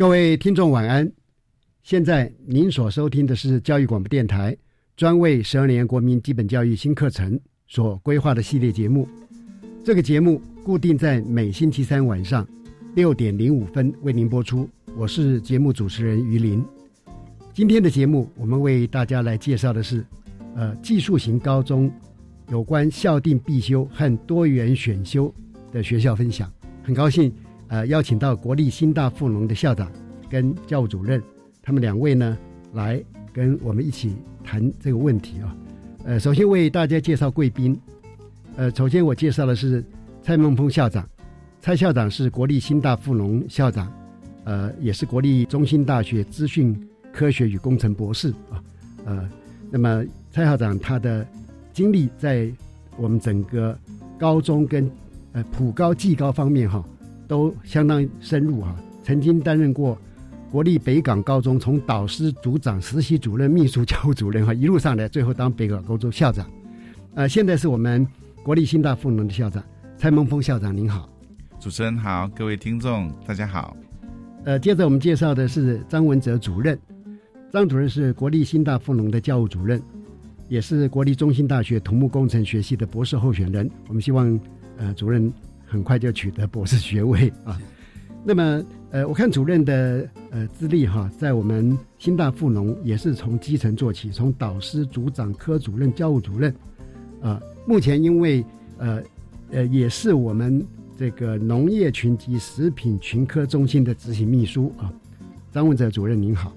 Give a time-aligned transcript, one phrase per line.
[0.00, 1.12] 各位听众晚安，
[1.82, 4.56] 现在您所收听的是教育广播电台
[4.96, 9.06] 专为十二年国民基本教育新课程所规划的系列节目。
[9.84, 12.48] 这个节目固定在每星期三晚上
[12.94, 14.66] 六点零五分为您播出。
[14.96, 16.64] 我是节目主持人于林。
[17.52, 20.02] 今天的节目，我们为大家来介绍的是，
[20.56, 21.92] 呃，技术型高中
[22.48, 25.30] 有关校定必修和多元选修
[25.70, 26.50] 的学校分享。
[26.82, 27.30] 很高兴。
[27.70, 29.90] 呃，邀请到国立新大附农的校长
[30.28, 31.22] 跟教务主任，
[31.62, 32.36] 他们两位呢，
[32.72, 33.00] 来
[33.32, 35.56] 跟我们一起谈这个问题啊。
[36.04, 37.80] 呃，首先为大家介绍贵宾。
[38.56, 39.84] 呃，首先我介绍的是
[40.20, 41.08] 蔡孟峰校长，
[41.60, 43.90] 蔡校长是国立新大附农校长，
[44.42, 46.76] 呃，也是国立中心大学资讯
[47.12, 48.60] 科学与工程博士啊。
[49.04, 49.30] 呃，
[49.70, 51.24] 那么蔡校长他的
[51.72, 52.50] 经历在
[52.96, 53.78] 我们整个
[54.18, 54.90] 高中跟
[55.30, 56.84] 呃普高技高方面哈。
[57.30, 58.74] 都相当深入哈，
[59.04, 59.96] 曾经担任过
[60.50, 66.50] 国立北港高中从导师、组长、实习主任、秘书、教务主任哈，一路上来，最后当北港高中校长。
[67.14, 68.04] 呃，现在是我们
[68.42, 69.62] 国立新大附农的校长
[69.96, 71.08] 蔡孟峰校长，您好。
[71.60, 73.76] 主持人好，各位听众大家好。
[74.42, 76.76] 呃，接着我们介绍的是张文哲主任，
[77.52, 79.80] 张主任是国立新大附农的教务主任，
[80.48, 83.70] 也是国立中心大学土木工程学系的博士候选人。
[83.86, 84.40] 我们希望
[84.78, 85.32] 呃主任。
[85.70, 87.56] 很快就取得博士学位啊，
[88.24, 88.60] 那么
[88.90, 96.52] 呃，我看主任的呃资历哈，在我们新大附农也是从基层做起，从导师、组长、科主任、教务主任，
[97.22, 98.44] 啊，目前因为
[98.78, 99.00] 呃
[99.52, 100.66] 呃也是我们
[100.98, 104.92] 这个农业群及食品群科中心的执行秘书啊，
[105.52, 106.52] 张文哲主任您好，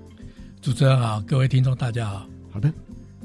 [0.59, 2.73] 主持人好，各位听众大家好，好的，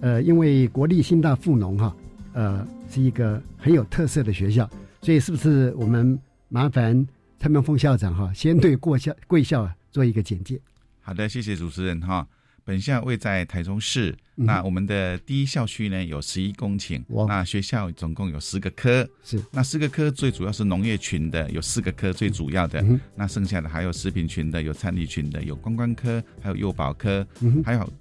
[0.02, 1.96] 呃，因为国立新大附农哈，
[2.34, 4.68] 呃是一个很有特色的学校。
[5.08, 6.20] 所以，是不是我们
[6.50, 7.06] 麻烦
[7.38, 10.60] 蔡明峰校长哈，先对过校 贵校啊做一个简介？
[11.00, 12.28] 好的，谢谢主持人哈。
[12.62, 19.42] 本校位在台中市，那我们的第一校区呢有十一公顷，那学校总共有十个科，是。
[19.50, 22.84] 那十个科最主要是农业群的，有四个科最主要的，
[23.16, 27.26] 那剩下的还有食品群的，有餐饮群的，有观光科，还有幼保科，
[27.64, 27.92] 还有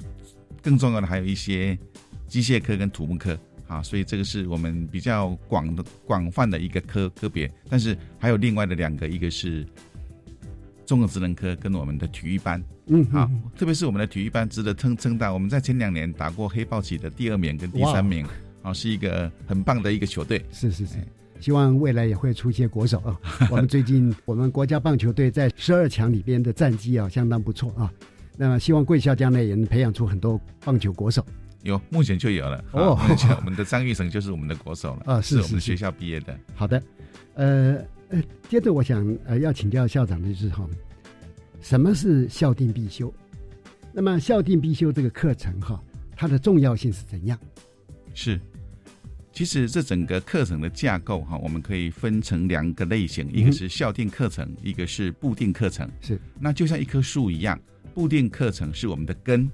[0.62, 1.79] 更重要的还有一些
[2.28, 3.39] 机械科跟土木科。
[3.67, 9.66] 啊，所以这个是我们比较广的、广泛的一个科科别，但是还有另外的两个，一个是
[10.85, 18.25] 综合职能科跟我们的体育班，嗯，好，特别是我们的体育班值得称称道，我们在前两年打过黑豹旗的第二名跟第三名，
[18.61, 20.95] 啊，是一个很棒的一个球队，是是是，
[21.41, 23.19] 希望未来也会出些国手啊。
[23.51, 27.91] 我们最近我们国家棒球队在十二强里边的战绩啊相当不错啊，
[28.38, 31.25] 那么希望贵校将来也能培养出很多棒球国手。
[31.63, 32.63] 有，目前就有了。
[32.72, 35.04] 哦，目前我们的张玉成就是我们的国手了。
[35.13, 36.38] 啊，是我们学校毕业的。
[36.56, 36.81] 好的，
[37.33, 37.77] 呃
[38.09, 40.68] 呃，接着我想呃要请教校长的就是哈，
[41.62, 43.13] 什么是校定必修？
[43.92, 45.81] 那么校定必修这个课程哈，
[46.15, 47.38] 它的重要性是怎样？
[48.13, 48.39] 是，
[49.33, 55.89] 其实这整个课程的架构哈，我们可以分成两个类型，一个是校定课程，一个是固定课程。
[56.01, 57.60] 是，那就像一棵树一样。
[57.97, 59.49] 固定课程是我们的根，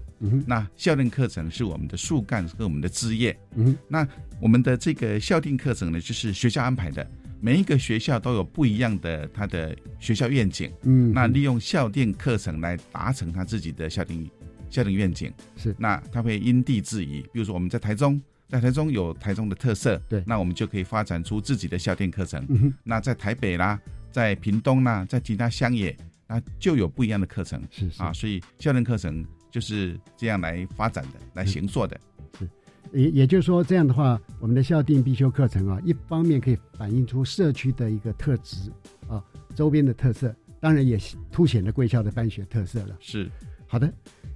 [0.45, 3.33] 那校定课程是我们的树干和我们的枝叶。
[3.55, 4.05] 嗯，那
[4.41, 7.09] 我们的这个校定课程呢，就是学校安排的，
[7.39, 10.69] 每一个学校都有不一样的它的学校愿景。
[10.81, 14.29] 嗯，那利用校定课程来达成他自己的校定
[14.69, 15.31] 校定愿景。
[15.55, 22.45] 是，那他会因地制宜，比如说我们在台中，在台中有台中的特色，对，那我们就可以发展出自己的校电课程。
[22.49, 23.79] 嗯，那在台北啦，
[24.11, 25.95] 在屏东啦，在其他乡野，
[26.33, 27.61] 那就有不一样的课程。
[27.69, 31.99] 是是啊，所以校电课程就是这样来发展的，来行做的。
[32.39, 32.49] 是，
[32.91, 38.71] 也也就是说，这样的话，我们的校定必修课程啊，一方面可以反映出社区的一个特质
[39.07, 40.97] 啊，周边的特色，当然也
[41.31, 42.97] 凸显了贵校的办学特色了。
[42.99, 43.29] 是，
[43.67, 43.93] 好的，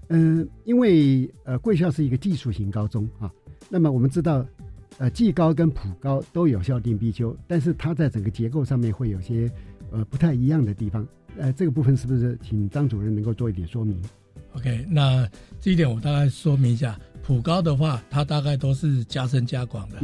[0.10, 3.32] 嗯、因为呃，贵校是一个技术型高中啊，
[3.70, 4.46] 那么我们知道，
[5.00, 9.52] 呃，技高跟普高都有校定必修，但是它在整个结构上面会有些
[9.90, 11.08] 呃不太一样的地方。
[11.40, 14.02] 呃，这个部分是不是请张主任能够做一点说明
[14.54, 15.28] ？OK，那
[15.62, 17.00] 这一点我大概说明一下。
[17.24, 19.98] 普高的话，它大概都是加深加广的。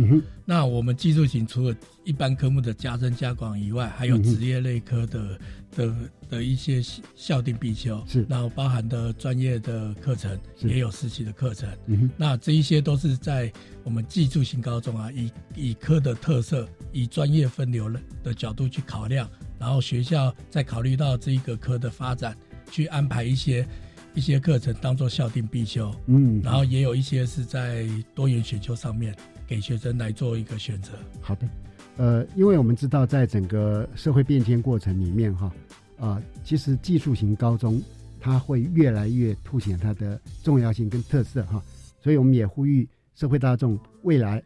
[0.44, 5.40] 那我们技术型除了一般科目的加深加广以外，还有职业类科的、
[5.74, 5.96] 的
[6.30, 6.82] 的一些
[7.16, 11.70] 校定必修，是然后包含的专业的课程，也有实习的课程。
[12.18, 13.50] 那这一些都是在
[13.86, 17.90] 我们技术型高中啊，以以科的特色，以专业分流
[18.22, 19.30] 的角度去考量，
[19.64, 22.36] 然后学校再考虑到这一个科的发展，
[22.70, 23.66] 去安排一些
[24.14, 29.16] 一些课程当做校定必修，嗯，然后也有一些是在多元选修上面
[29.48, 30.92] 给学生来做一个选择。
[31.22, 31.48] 好的，
[31.96, 35.50] 呃，因为我们知道，在整个社会变迁过程里面，哈，
[35.98, 37.82] 啊、其实技术型高中
[38.20, 41.64] 它会越来越凸显它的重要性跟特色，哈，
[42.02, 42.86] 所以我们也呼吁
[43.16, 44.44] 社会大众未来，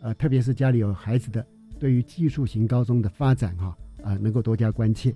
[0.00, 1.46] 呃，特别是家里有孩子的，
[1.78, 5.14] 对于技术型高中的发展，哈，啊、能够多加关切。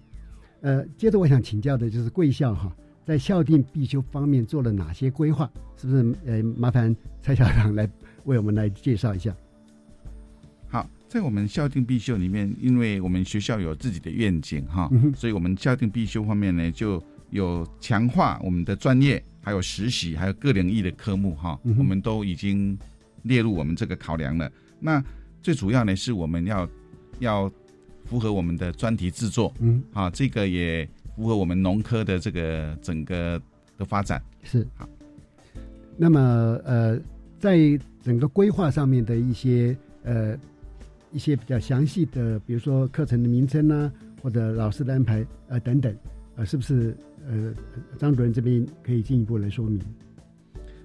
[0.61, 2.75] 呃，接着我想请教的就是贵校哈，
[3.05, 5.49] 在校定必修方面做了哪些规划？
[5.77, 6.15] 是不是？
[6.27, 7.89] 呃，麻烦蔡校长来
[8.25, 9.33] 为我们来介绍一下。
[10.69, 22.77] 好，在我们校定必修里面，因为我们学校有自己的愿景哈，嗯所以我们校定必修方面呢，就有强化我们的专业，还有实习，还有各领域的科目哈，嗯我们都已经
[23.23, 24.51] 列入我们这个考量了。
[24.81, 25.03] 那
[25.41, 26.69] 最主要呢，是我们要
[27.21, 27.51] 要
[28.09, 33.41] 符合我们的专题制作，嗯，啊，这个也符合我们农科的这个整个
[33.77, 34.23] 的发展。
[34.43, 34.89] 是好。
[35.97, 36.21] 那么
[36.65, 36.99] 呃，
[37.39, 37.59] 在
[38.03, 40.37] 整个规划上面的一些呃
[41.13, 45.95] 一些比较详细的，比如说课程的名称啊，或者老师的安排呃等等，
[46.37, 46.97] 呃，是不是
[47.29, 47.53] 呃
[47.99, 49.83] 张主任这边可以进一步来说明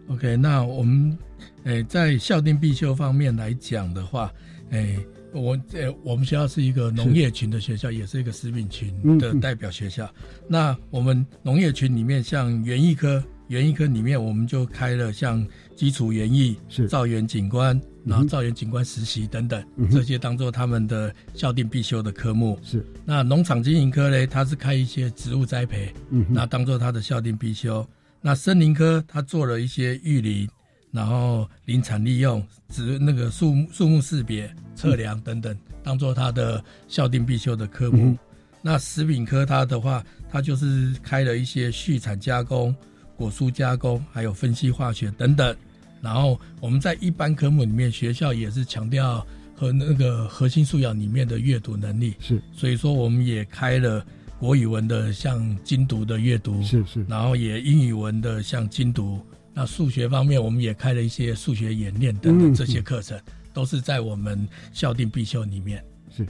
[0.07, 1.17] ？OK，那我们
[1.63, 4.33] 诶、在校定必修方面来讲的话，
[4.71, 4.99] 诶、
[5.33, 10.09] 我呃我们学校是一个农业群的学校，也是一个食品群的代表学校。
[10.47, 15.45] 那我们农业群里面，像园艺科，园艺科里面我们就开了像
[15.75, 22.59] 基础园艺、是造园景观，然后造园景观实习等等，嗯这些当做他们的校定必修的科目。
[22.63, 27.85] 是，那农场经营科呢，它是开一些植物栽培，嗯，那当做它的校定必修。
[28.21, 30.47] 那森林科它做了一些育林，
[30.93, 38.11] 然后林产利用、植那个树木树木识别、测量等等，当做它的校定必修的科目。
[38.11, 38.17] 嗯
[38.65, 40.01] 那食品科它的话，
[40.31, 42.73] 它就是开了一些畜产加工、
[43.17, 45.53] 果蔬加工，还有分析化学等等。
[46.01, 54.05] 然后我们在一般科目里面，学校也是强调和那个核心素养里面的阅读能力，是所以说我们也开了
[54.39, 59.19] 国语文的像精读的阅读，是是，然后也英语文的像精读。
[59.53, 63.19] 那数学方面，我们也开了一些数学演练等等嗯这些课程，
[63.53, 65.83] 都是在我们校定必修里面。
[66.09, 66.25] 是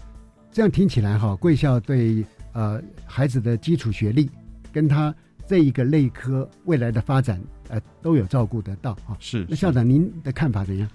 [0.52, 4.30] 这样听起来哈，贵校对呃孩子的基础学历
[4.72, 5.14] 跟他
[5.48, 9.16] 这一个类科未来的发展呃都有照顾得到哈。
[9.20, 10.88] 是那校长您的看法怎样？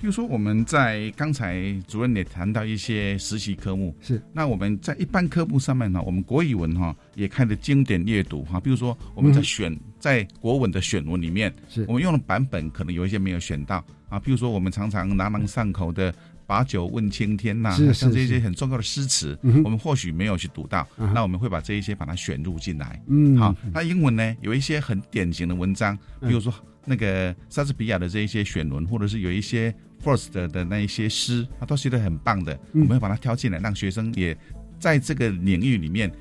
[0.00, 16.14] 譬如说，我们在刚才主任也谈到一些实习科目，是那我们在一般科目上面呢，我们国语文哈也开了经典阅读哈，比如说我们在嗯选、在国文的选文里面，是我们用的版本可能有一些没有选到啊，譬如说我们常常朗朗上口的。
[16.46, 23.02] 把酒问青天呐、像这些很重要的诗词，嗯我们或许没有去读到，啊那我们会把这一些把它选入进来。
[23.06, 26.52] 嗯好，那英文呢有一些很典型的文章，嗯比如说
[26.84, 34.36] 那个莎士比亚的这一些选文，或者是有一些 First 的那一些诗，他都写的很棒的，嗯我们会把它挑进来，让学生也
[34.78, 36.12] 在这个领域里面。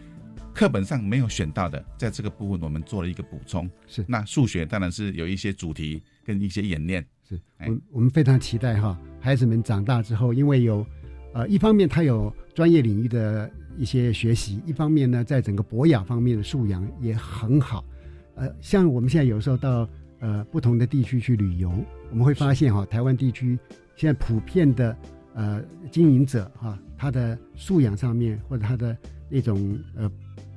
[0.54, 3.70] 课本上没有选到的，在这个部分我们做了一个补充。
[3.88, 7.04] 是那数学当然是有一些主题跟一些演练。
[7.28, 10.86] 是哎我我们非常期待哈，孩子们长大之后，因为有
[11.34, 17.84] 呃一方面他有专业领域的一些学习，一方面呢，在整个博雅方面的素养也很好。
[18.36, 21.72] 呃，像我们现在有时候到呃不同的地区去旅游，
[22.12, 23.58] 我们会发现哈，台湾地区
[23.96, 24.96] 现在普遍的
[25.34, 28.96] 呃经营者哈，他的素养上面或者他的
[29.30, 30.12] 那种呃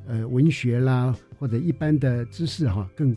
[0.07, 3.17] 呃文学啦或者一般的知识哈更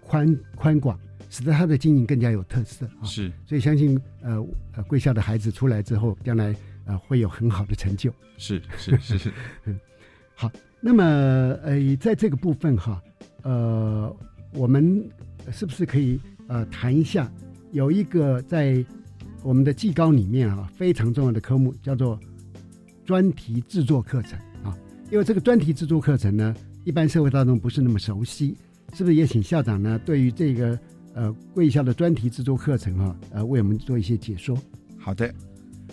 [0.00, 0.98] 宽宽广。
[1.30, 3.04] 使得他的经营更加有特色啊。
[3.04, 6.54] 是，所以相信呃呃贵校的孩子出来之后，将来
[6.84, 8.12] 呃会有很好的成就。
[8.36, 9.32] 是是是是，
[9.64, 9.80] 嗯，
[10.34, 13.02] 好，那么呃在这个部分哈，
[13.44, 14.14] 呃
[14.52, 15.08] 我们
[15.50, 17.32] 是不是可以呃谈一下
[17.70, 18.84] 有一个在
[19.42, 22.20] 我们的技高里面啊非常重要的科目叫做
[23.06, 24.51] 专题制作课程啊，
[25.12, 28.56] 因为这个专题制作课程呢，一般社会大众不是那么熟悉，
[28.94, 30.78] 是不是也请校长呢对于这个
[31.12, 34.56] 呃贵校的专题制作课程啊，呃为我们做一些解说？
[34.96, 35.30] 好的。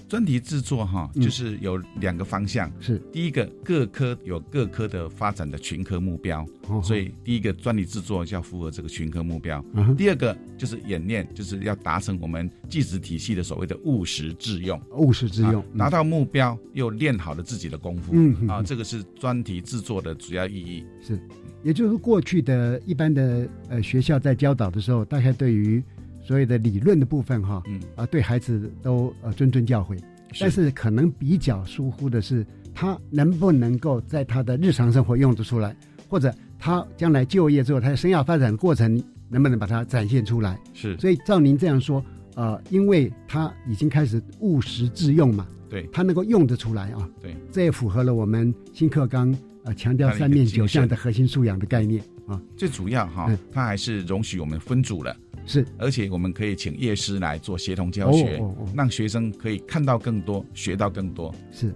[0.10, 2.70] 专题制作哈，就是有两个方向。
[2.80, 6.44] 是第一个，各科有各科的发展的群科目标，
[6.84, 9.64] 所以第一个专题制作要符合这个群科目标。
[9.96, 14.82] 第二个就是演练，就是要达成我们技职体系的所谓的务实致用。
[14.98, 18.12] 务实致用，达到目标又练好了自己的功夫。
[18.16, 20.84] 嗯啊，这个是专题制作的主要意义。
[21.00, 21.20] 是，
[21.62, 25.84] 也就是过去的一般的呃学校在教导的时候，大概对于。
[26.30, 27.82] 所谓的理论的部分，哈，嗯。
[27.96, 30.00] 啊，对孩子都呃谆谆教诲，
[30.40, 35.76] 但是可能比较疏忽的是，他能不能够在他的日常生活用得出来，
[36.08, 40.60] 或者他将来就业之后，他的生涯发展的过程能不能把它展现出来？
[40.76, 42.06] 是，所以照您这样说，
[42.36, 52.40] 呃，因为他已经开始务实致用嘛，对，他能够用得出来啊，对，这也符合了我们新课纲呃强调三面九项的核心素养的概念啊。
[52.56, 55.18] 最主要哈，它还是容许我们分组了。
[55.50, 58.40] 是，而且我们可以请业师来做协同教学，
[58.76, 61.34] 让学生可以看到更多，学到更多。
[61.52, 61.74] 是，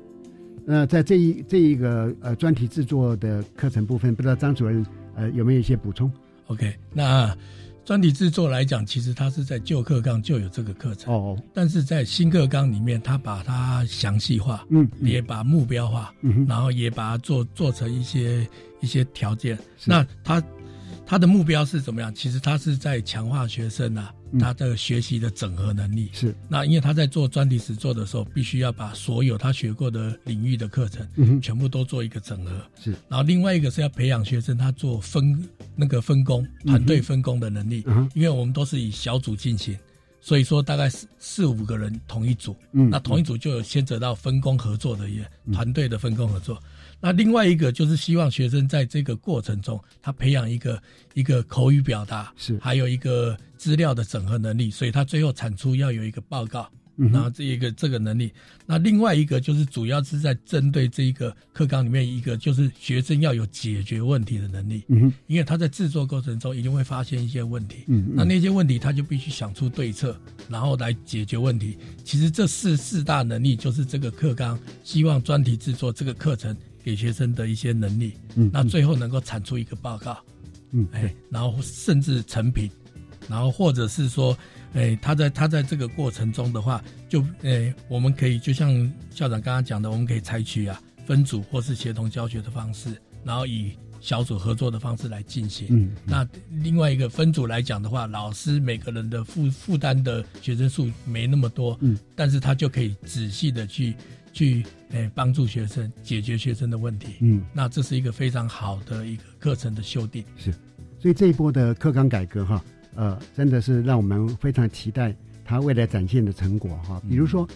[0.64, 6.12] 那在这一这一个呃专题制作的课程部分，不知道张主任呃有没有一些补充
[6.46, 7.36] ？OK，那
[7.84, 11.12] 专题制作来讲，其实它是在旧课纲就有这个课程。
[11.12, 18.48] 哦，但是在新课纲里面，它把它详细化，嗯，也把目标化，嗯，然后也把它做做成一些
[18.82, 20.40] 一些条件，那它。
[21.14, 22.12] 他的目标是怎么样？
[22.16, 26.10] 其实他是在强化学生啊，他的学习的整合能力。
[26.12, 32.60] 是那因为他在做专题实做的时候，必须要把所有他学过的领域的课程，嗯全部都做一个整合。
[32.84, 32.96] 是。
[33.08, 37.84] 然后另外一个是要培养学生他做分那个分工、团队分工的能力。
[37.86, 38.10] 嗯。
[38.16, 39.78] 因为我们都是以小组进行，
[40.20, 42.56] 所以说大概四四五个人同一组。
[42.72, 42.90] 嗯。
[42.90, 46.60] 那同一组就有牵扯到分工合作的也团队的分工合作。
[47.06, 50.82] 那另外一个就是希望学生在这个过程中，他培养一个
[51.14, 58.32] 一个口语表达，是还有一个资料的整合能力，所以他最后产出要有一个报告，然后这一个这个能力。
[58.66, 70.18] 那另外一个就是主要是在针对这一个课纲里面一个，就是学生要有解决问题的能力，嗯哼因为他在制作过程中一定会发现一些问题，嗯那那些问题他就必须想出对策，
[70.48, 71.78] 然后来解决问题。
[72.06, 76.56] 其实这四四大能力就是这个课纲希望专题制作这个课程。
[76.84, 80.18] 给学生的一些能力，嗯，那最后能够产出一个报告，
[80.72, 82.70] 嗯，哎，然后甚至成品，
[83.30, 84.38] 然后或者是说，
[84.74, 88.70] 哎，他在他在这个过程中的话，就，哎，我们可以就像
[89.10, 92.90] 校长刚刚讲的，我们可以采取啊分组或是协同教学的方式，
[93.24, 93.72] 然后以
[94.02, 95.68] 小组合作的方式来进行。
[95.70, 103.96] 嗯，那另外一个分组来讲的话，老师每个人的负负担的学生数没那么多，嗯，但是他就可以仔细的去。
[104.34, 110.26] 去诶帮助学生解决学生的问题，嗯，那这是一个非常好的一个课程的修订。
[110.36, 110.52] 是，
[111.00, 112.64] 所以这一波的课纲改革哈，
[112.96, 117.00] 呃，真的是让我们非常期待它未来展现的成果哈。
[117.08, 117.48] 比如说，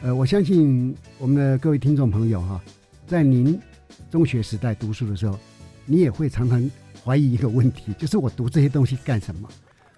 [0.00, 2.62] 呃，我相信我们的各位听众朋友哈，
[3.08, 3.58] 在您
[4.08, 5.36] 中学时代读书的时候，
[5.84, 6.70] 你也会常常
[7.04, 9.48] 怀疑一个问题，就是我读这些东西干什么？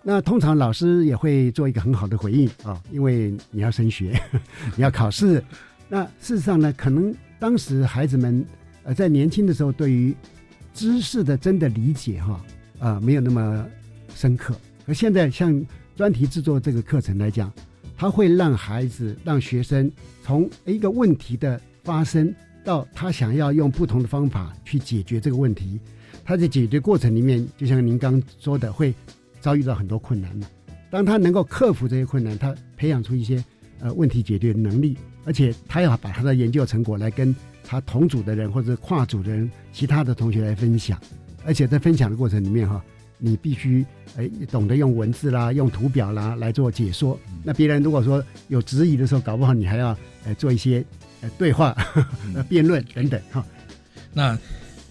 [0.02, 4.18] 那通常老师也会做一个很好的回应啊，因为你要升学，
[4.74, 5.44] 你要考试。
[5.92, 8.42] 那事实上呢，可能当时孩子们
[8.82, 10.16] 呃在年轻的时候对于
[10.72, 12.42] 知识的真的理解哈
[12.78, 13.66] 啊没有那么
[14.14, 14.56] 深刻，
[14.86, 15.62] 而现在像
[15.94, 17.52] 专题制作这个课程来讲，
[17.94, 22.34] 它会让孩子让学生从一个问题的发生
[22.64, 25.78] 到他想要用不同的方法去解决这个问题，
[26.24, 28.94] 他在解决过程里面，就像您刚说的，会
[29.42, 30.46] 遭遇到很多困难嘛。
[30.90, 33.44] 当他能够克服这些困难，他培养出一些
[33.82, 34.96] 呃问题解决能力。
[35.24, 41.00] 而且他要把他的研究成果来跟他同组的人或者跨组的人、其他的同学来分享，
[41.44, 42.82] 而且在分享的过程里面哈，
[43.18, 43.86] 你必须
[44.16, 47.16] 哎懂得用文字啦、用图表啦来做解说。
[47.44, 50.84] 那别人如果说有质疑的时候，搞不好你还要呃做一些
[51.20, 51.72] 呃对话、
[52.34, 53.46] 呃辩论等等哈。
[54.12, 54.36] 那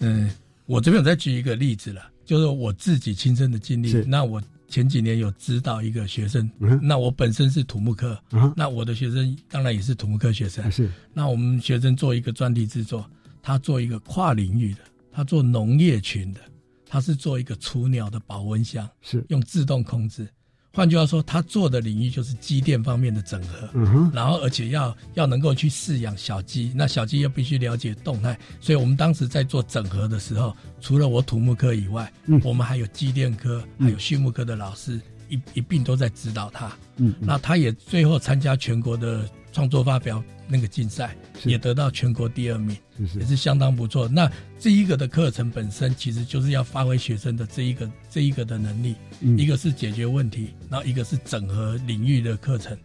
[0.00, 0.30] 嗯，
[0.64, 3.92] 我这边有再举一个例子了，就是我自己亲身的经历。
[4.06, 4.42] 那我。
[4.72, 6.50] 前几年有指导一个学生，
[6.80, 8.18] 那我本身是土木科，
[8.56, 10.72] 那我的学生当然也是土木科学生。
[10.72, 13.04] 是，那我们学生做一个专题制作，
[13.42, 14.80] 他做一个跨领域的，
[15.12, 16.40] 他做农业群的，
[16.86, 20.26] 他是做一个雏鸟的保温箱，是用自动控制。
[20.74, 32.40] 换句话说，他做的领域就是机电方面的整合，嗯哼，然后而且要要能够去饲养小鸡，那小鸡又必须了解动态，所以我们当时在做整合的时候，除了我土木科以外，嗯。
[32.42, 34.98] 我们还有机电科、还有畜牧科的老师
[35.28, 36.72] 一一并都在指导他。
[36.96, 41.50] 嗯，那他也最后参加全国的创作发表那个竞赛，是。
[41.50, 43.18] 也得到全国第二名，是是。
[43.20, 44.08] 也是相当不错。
[44.08, 49.38] 那这一个的课程本身其实就是要发挥学生的这一个这一个的能力，嗯。
[49.38, 52.76] 一个是解决问题，然后一个是整合领域的课程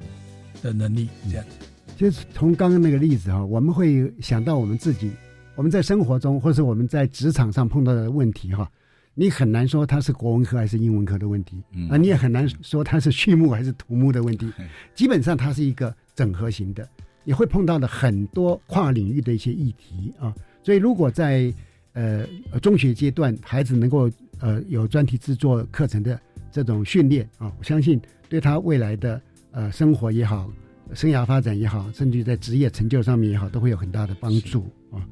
[0.61, 1.67] 的能力，这样子。
[1.97, 5.11] 就是从刚刚那个例子哈，我们会想到我们自己，
[5.55, 8.71] 我们在生活中或是我们在职场上碰到的问题哈，
[9.15, 11.89] 你很难说它是国文科还是英文科的问题，嗯。
[11.89, 14.49] 啊，你也很难说它是畜牧还是土木的问题，
[14.95, 16.87] 基本上它是一个整合型的，
[17.25, 21.53] 你会碰到的很多跨领域的一些议题啊，所以如果在
[21.97, 24.07] 呃呃中学阶段，孩子能够
[24.39, 26.19] 呃有专题制作课程的
[26.51, 27.99] 这种训练啊，我相信
[28.29, 29.19] 对他未来的
[29.51, 30.47] 呃生活也好。
[30.93, 35.03] 生涯发展也好，甚至在职业成就上面也好，都会有很大的帮助啊。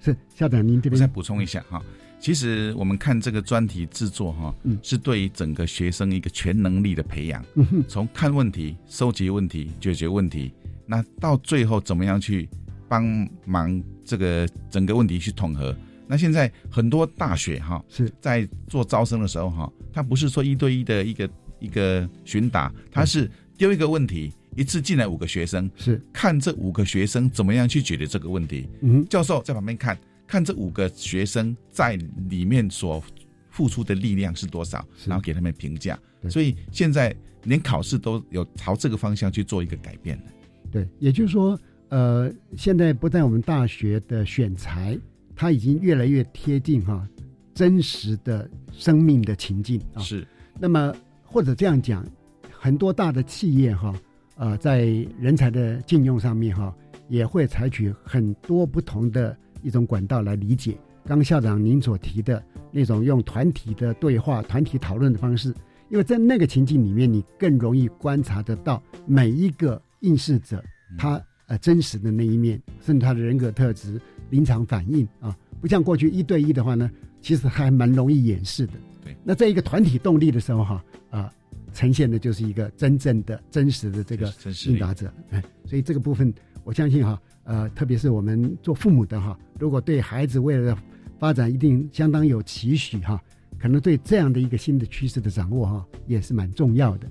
[0.00, 1.80] 是校长，您这边我再补充一下哈，
[2.18, 7.44] 其实我们看这个专题制作哈，嗯是对于整个学生一个全能力的培养，
[7.86, 10.52] 从看问题、收集问题、解决问题，
[10.86, 12.48] 那到最后怎么样去
[12.88, 13.04] 帮
[13.44, 15.72] 忙这个整个问题去统合。
[16.06, 28.68] 那现在很多大学哈是在做招生的时候哈，他不是说一对一的一个一个询答，他是丢一个问题，一次进来五个学生，是看这五个学生怎么样去解决这个问题。
[28.82, 31.96] 嗯教授在旁边看看这五个学生在
[32.28, 33.02] 里面所
[33.50, 35.98] 付出的力量是多少，然后给他们评价。
[36.20, 40.24] 对所以现在连考试都有朝这个方向去做一个改变了。
[40.70, 41.58] 对，也就是说，
[41.88, 44.98] 呃，现在不但我们大学的选材，
[45.36, 47.06] 它已经越来越贴近哈
[47.54, 50.00] 真实的生命的情境啊。
[50.00, 50.26] 是，
[50.58, 52.04] 那么或者这样讲，
[52.50, 53.94] 很多大的企业哈，
[54.36, 54.86] 呃，在
[55.20, 56.74] 人才的禁用上面哈，
[57.08, 60.72] 也会采取很多不同的一种管道来理解。
[61.04, 65.54] 刚刚校长您所提的那种用团体的对话、团体讨论的方式，
[65.88, 70.64] 因为在那个情境里面，你更容易观察得到每一个应试者
[70.98, 78.72] 他呃真实的那一面，甚至他的人格特质、临场反应啊，不像过去一对一的话呢，其实还蛮容易掩饰的。
[79.04, 81.32] 对，那在一个团体动力的时候哈啊、
[81.72, 84.32] 呈现的就是一个真正的、真实的这个
[84.66, 85.12] 应答者。
[85.30, 86.32] 哎，所以这个部分，
[86.64, 90.78] 我相信哈，呃，特别是我们做父母的哈，如果对孩子未来的
[91.18, 93.22] 发展一定相当有期许哈，
[93.58, 97.08] 可能对这样的一个新的趋势的掌握哈，也是蛮重要的。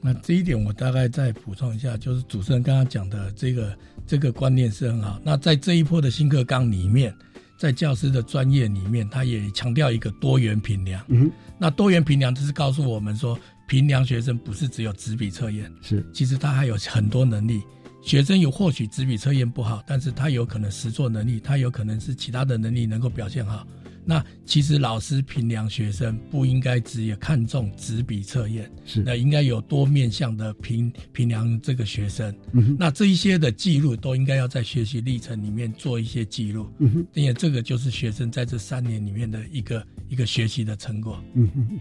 [0.00, 3.76] 那这一点我大概再补充一下，就是主持人刚刚讲的这个
[4.08, 5.20] 这个观念是很好。
[5.22, 7.14] 那在这一波的新课纲里面，
[7.58, 11.04] 在教师的专业里面，他也强调一个多元评量。
[11.08, 17.62] 嗯，那多元评量就是告诉我们说，评量学生不是只有纸笔测验，是其实他还有很多能力。
[18.00, 23.66] 学生有或许纸笔测验不好，但是他有可能实作能力，他有可能是其他的能力能够表现好。
[24.10, 32.34] 那其实老师评量学生不应该只有看重纸笔测验，是那应该有多面向的评评量这个学生。
[32.78, 41.22] 那这一些的记录都应该要在学习历程里面做一些记录，嗯哼因为这个就是学生在这三年里面的一个一个学习的成果。
[41.34, 41.78] 嗯哼，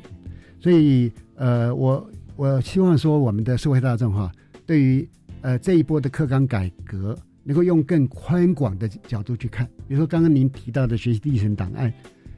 [0.59, 4.29] 所以呃，我我希望说，我们的社会大众哈，
[4.65, 5.07] 对于
[5.39, 9.65] 呃这一波的课纲改革，能够用更宽广的角度去看。
[9.87, 11.93] 比如说刚刚您提到的学习历程档案，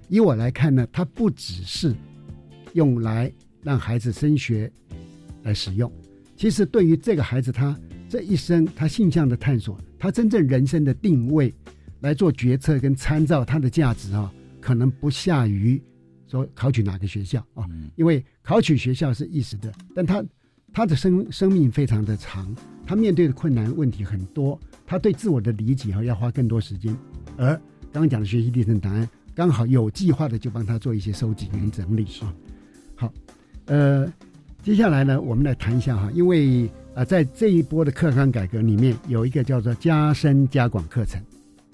[0.10, 1.96] 以我来看呢，它不只是
[2.74, 3.32] 用来
[3.64, 4.70] 让孩子升学
[5.44, 5.92] 来使用，
[6.36, 7.78] 其实对于这个孩子他
[8.10, 11.54] 这一生他性向的探索，他真正人生的定位
[12.02, 15.82] 来做决策跟参照，他的价值啊，可能不下于
[16.28, 20.24] 说考取哪个学校啊，因为考取学校是一时的，但他
[20.74, 26.96] 他的生生命非常的长，他面对的困难问题很多，他对自我的理解哈要花更多时间，
[27.38, 27.56] 而
[27.92, 32.34] 刚刚讲的学习历程档案，刚好有计划的就帮他做一些收集跟整理啊。
[32.96, 33.14] 好，
[33.66, 34.12] 呃，
[34.62, 41.22] 接下来呢，我们来谈一下哈，因为呃，在这一波的课纲改革里面，有一个叫做加深加广课程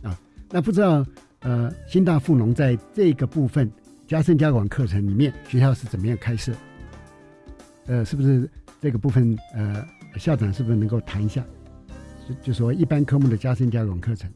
[0.04, 0.20] 啊，
[0.52, 1.06] 那不知道
[1.40, 3.72] 呃，新大附农在这个部分
[4.08, 6.54] 加深加广课程里面，学校是怎么样开设？
[7.88, 8.48] 呃，是不是
[8.80, 9.84] 这个部分呃，
[10.18, 11.44] 校长是不是能够谈一下？
[12.28, 14.30] 就就说一般科目的加深加广课程。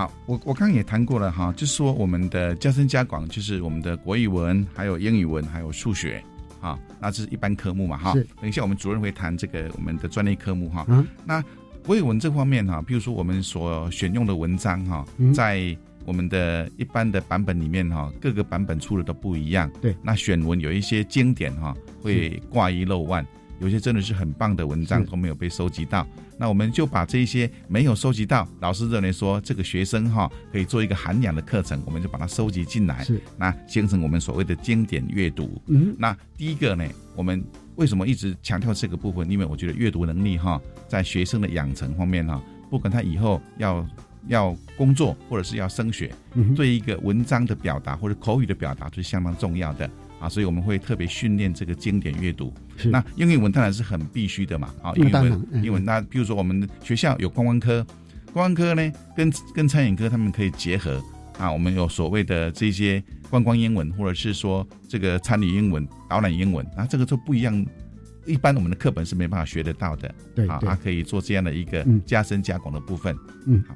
[0.00, 6.24] 好，我我刚刚也谈过了哈，就是说我们的加深加广，就是我们的国语文、还有英语文、还有数学，
[6.58, 8.26] 啊，那这是一般科目嘛哈是。
[8.40, 10.86] 等一下我们主任会谈这个我们的专业科目哈。
[10.88, 11.44] 嗯那
[11.84, 19.70] 国语文这方面哈，比如说我们所选用的文章哈，嗯在我们的一般的版本里面哈，各个版本出的都不一样。
[19.82, 23.22] 对，那选文有一些经典哈，会挂一漏万，
[23.58, 26.06] 有些真的是很棒的文章都没有被收集到。
[26.40, 33.04] 那我们就把这些没有收集到，老师认为说这个学生哈可以做一个涵养的课程，我们就把它收集进来。
[33.04, 35.60] 是，那形成我们所谓的经典阅读。
[35.66, 37.44] 嗯，那第一个呢，我们
[37.76, 39.30] 为什么一直强调这个部分？
[39.30, 43.86] 因为我觉得阅读能力哈，在学生的养成方面哈，不管他以后要
[44.28, 46.10] 要工作或者是要升学，
[46.56, 49.90] 对一个文章的表达或者口语的表达是相当重要的。
[50.20, 52.54] 啊，所以我们会特别训练这个经典阅读。
[52.84, 54.72] 那英语文当然是很必须的嘛。
[54.82, 55.84] 啊，英文，英文。
[55.84, 57.82] 那比如说我们学校有观光科，
[58.32, 61.02] 观光科呢跟跟餐饮科他们可以结合。
[61.38, 67.66] 啊，我们有所谓的这些观光英文，或者是说这个餐饮英文、导览英文，啊，这个就不一样。
[68.26, 70.14] 一般我们的课本是没办法学得到的。
[70.34, 73.16] 对，啊，它可以做这样的一个加深加广的部分。
[73.46, 73.74] 嗯，好，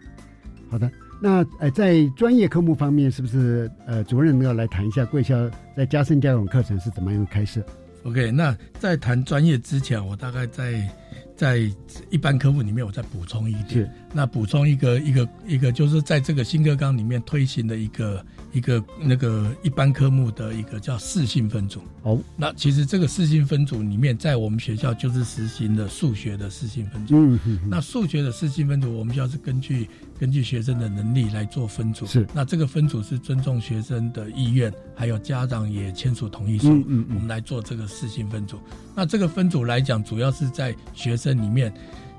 [0.72, 0.90] 好的。
[1.24, 5.34] 那呃，在专业科目方面，是不是呃，主任要来谈一下贵校
[5.74, 7.64] 在加深教育课程是怎么样开设
[8.02, 10.87] ？OK，那在谈专业之前，我大概在
[11.34, 11.60] 在
[12.10, 13.90] 一般科目里面，我再补充一点。
[14.14, 18.24] 那补充一个一个一个，就是在这个新课纲里面推行的一个。
[18.55, 27.16] 一个那个一般科目的一个叫四性分组哦，那其实这个四性分组里面，在我们学校就是实行的数学的四性分组。
[27.16, 27.59] 嗯嗯。
[27.68, 29.88] 那数学的四性分组，我们学校是根据
[30.20, 32.07] 根据学生的能力来做分组。
[32.07, 32.24] 是。
[32.33, 36.68] 那这个分组是尊重学生的意愿，还有家长也签署同意书。
[36.68, 37.07] 嗯嗯。
[37.09, 38.61] 我们来做这个四性分组。
[38.94, 41.74] 那这个分组来讲，主要是在学生里面，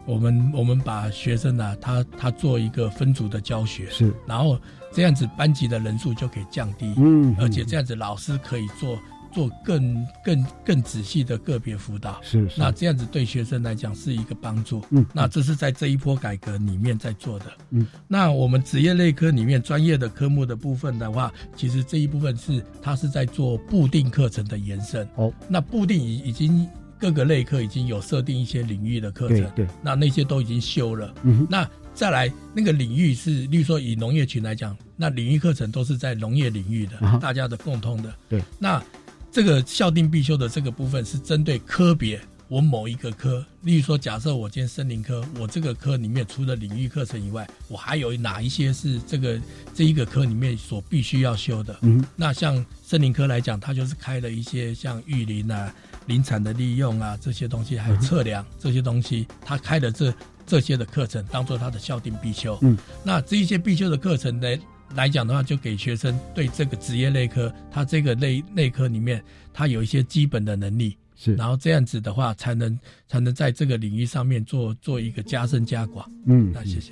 [0.06, 3.90] 我们我们把学生呢，他他做一个分组的教学。
[3.90, 4.14] 是。
[4.28, 4.60] 然后。
[4.94, 8.98] 这样子班级的人数就可以降低，嗯，而且这样子老师可以做
[9.30, 26.66] 做更更更仔细的个别辅导，是，那这样子对学生来讲是一个帮助，嗯，那这是在这一波改革里面在做的，嗯，那我们职业类科里面专业的科目的部分的话，其实这一部分是它是在做固定课程的延伸，哦，那固定已已经
[27.06, 31.70] 各个类科已经有设定一些领域的课程，对，那那些都已经修了，嗯，那。
[31.94, 38.14] 再来，那个领域是，例如说以农业群来讲，那领域课程都是在农业领域的，大家的共通的。
[38.28, 38.84] 对，那
[39.32, 49.40] 这个校定必修的这个部分是针对科别，我某一个科，例如说，假设我今天森林科，我这个科里面除了领域课程以外，我还有哪一些是这个
[49.74, 51.78] 这一个科里面所必须要修的？
[51.84, 55.74] 嗯，那像森林科来讲，它就是开了一些像育林啊、
[56.08, 60.14] 林产的利用啊这些东西，还有测量这些东西，他开的这。
[60.48, 64.48] 这些的课程当做他的校定必修，嗯，那这一些必修的课程呢
[64.94, 76.92] 来讲的话，就给学生对这个职业内科，他这个内内科里面，他有一些基本的能力，是，然后这样子的话，才能才能在这个领域上面做做一个加深加广，嗯，那谢谢。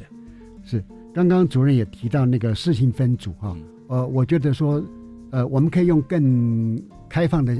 [0.66, 3.56] 是，刚刚主任也提到那个事情分组哈，
[3.88, 4.84] 呃，我觉得说，
[5.30, 7.56] 呃，我们可以用更开放的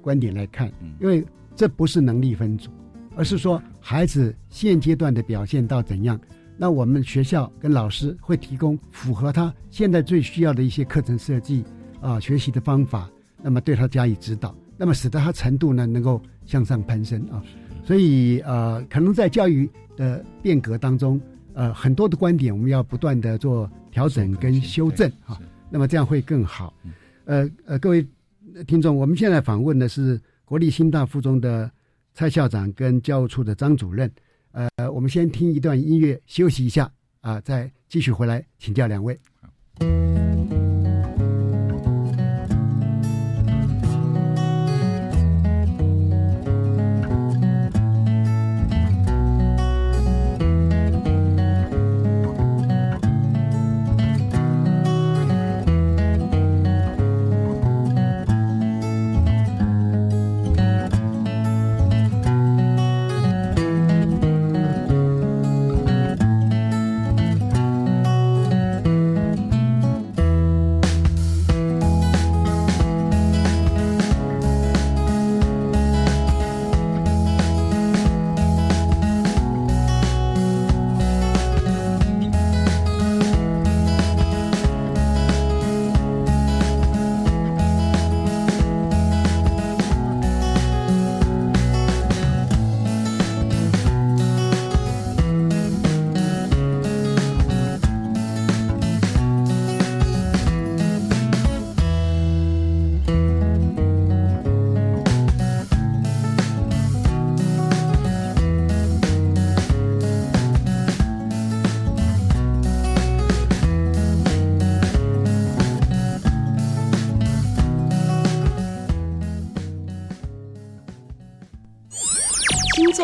[0.00, 2.70] 观点来看，因为这不是能力分组。
[3.16, 6.18] 而是说，孩子现阶段的表现到怎样，
[6.56, 11.64] 那我们学校跟老师会提供符合他现在最需要的一些课程设计
[12.00, 13.10] 啊，学习的方法，
[13.42, 17.42] 那么对他加以指导，那么使得他程度呢能够向上攀升啊。
[17.84, 21.20] 所以呃，可能在教育的变革当中，
[21.52, 26.72] 呃，很多的观点我们要不断的做调整跟修正啊，那么这样会更好。
[27.24, 28.06] 呃呃，各位
[28.66, 31.70] 听众，我们现在访问的是国立新大附中的。
[32.12, 34.12] 蔡校长跟教务处的张主任，
[34.50, 39.18] 呃，我们先听一段音乐休息一下啊，再继续回来请教两位。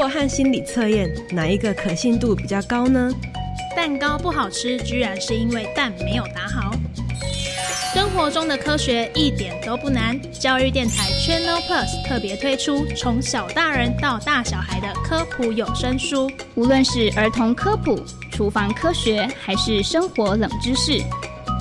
[0.08, 3.10] 和心理测验，哪一个可信度比较高呢？
[3.74, 6.72] 蛋糕不好吃，居然是因为蛋没有打好。
[7.94, 10.20] 生活中的科学一点都不难。
[10.32, 17.98] 教育电台 Channel Plus 特别推出从小大人到大小孩的科普有声书，无论是儿童科普、
[18.30, 21.02] 厨房科学，还是生活冷知识，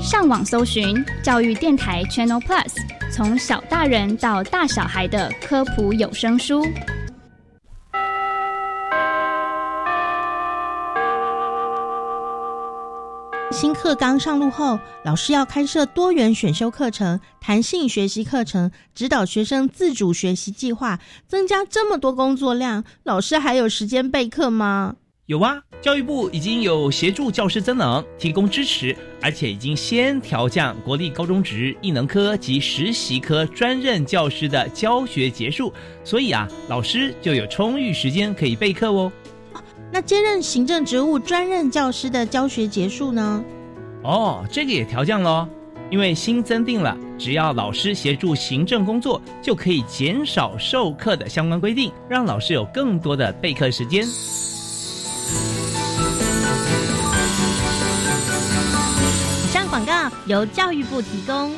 [0.04, 2.74] 上网搜寻教育电台 Channel Plus，
[3.14, 6.66] 从小大人到大小孩的科普有声书。
[13.56, 24.98] 新课纲上路后，老师要开设多元选修课程、弹性学习课程，指导学生自主学习计划，增加这么多工作量，老师还有时间备课吗？
[25.28, 35.72] 有啊，教育部已经有协助教师增能，提供支持，而且已经先调降国立高中职艺能科及实习科专任教师的教学结束，
[36.04, 39.10] 所以啊，老师就有充裕时间可以备课哦。
[39.92, 43.44] 那兼任行政职务专任教师的教学结束呢？
[44.04, 45.48] 哦，这个也调降喽，
[45.90, 54.06] 因为新增定了，只要老师协助行政工作，就可以减少授课的相关规定，让老师有更多的备课时间。
[59.44, 61.52] 以上广告由教育部提供。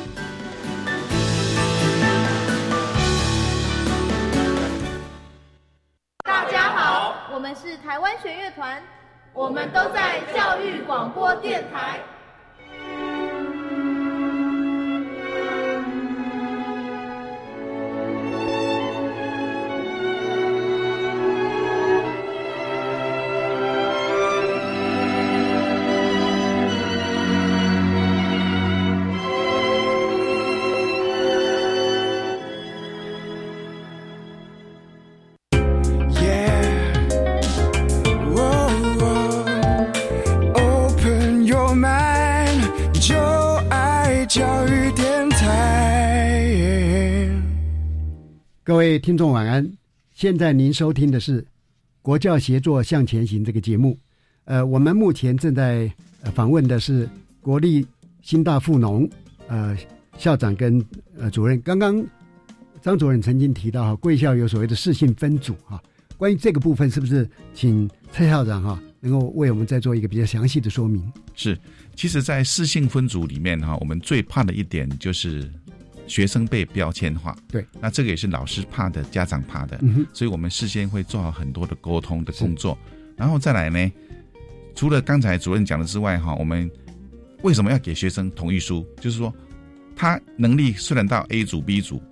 [7.60, 8.80] 是台湾弦乐团，
[9.32, 11.98] 我们都在教育广播电台。
[48.98, 49.70] 听众晚安，
[50.12, 51.42] 现在您收听的是
[52.02, 53.96] 《国教协作向前行》这个节目。
[54.44, 55.90] 呃，我们目前正在
[56.34, 57.08] 访问的是
[57.40, 57.86] 国立
[58.22, 59.08] 新大附农
[59.46, 59.76] 呃
[60.16, 60.84] 校长跟
[61.18, 61.60] 呃主任。
[61.62, 62.04] 刚刚
[62.80, 65.80] 张主任曾经提到哈，贵校有所谓的四性分组哈，
[66.16, 71.02] 关于这个部分，是不是请蔡校长哈能够为我们再做一个比较详细的说明？
[71.34, 71.56] 是，
[71.94, 75.50] 其实，在四性分组里面哈，我们最怕的一点就是。
[76.08, 79.78] 学生被标签化，对，那这个也是老师怕的，家长怕的，
[80.12, 82.76] 所以我们事先会做好很多的沟通的工作，
[83.16, 83.92] 然后再来呢，
[84.74, 86.68] 除了刚才主任讲的之外，哈，我们
[87.42, 88.84] 为什么要给学生同意书？
[89.00, 89.32] 就是说，
[89.94, 92.02] 他能力虽然到 A 组、B 组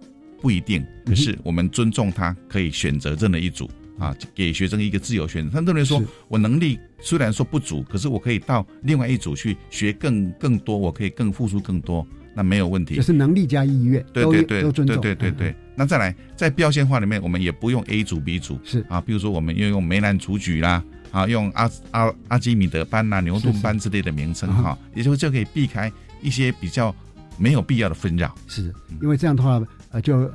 [0.40, 3.68] 不一定，可是我们尊重他可以选择任何一组。
[3.98, 5.50] 啊，给学生一个自由选择。
[5.58, 12.06] 他认为说我能力虽然说不足，可是我可以到另外一组去学更更多，我可以更付出更多。
[12.38, 15.56] 那没有问题，就是能力加意愿，对对对，都尊重，对对对对。
[15.74, 26.94] 那再来，在标签化里面，我们也不用 A 组 B 组，是啊，比如说我们又用梅兰竹菊啦，啊，用阿阿阿基米德班呐、牛顿班之类的名称哈，也就就可以避开一些比较
[27.38, 28.34] 没有必要的纷扰。
[28.46, 28.70] 是
[29.00, 29.58] 因为这样的话，
[29.92, 30.30] 呃，就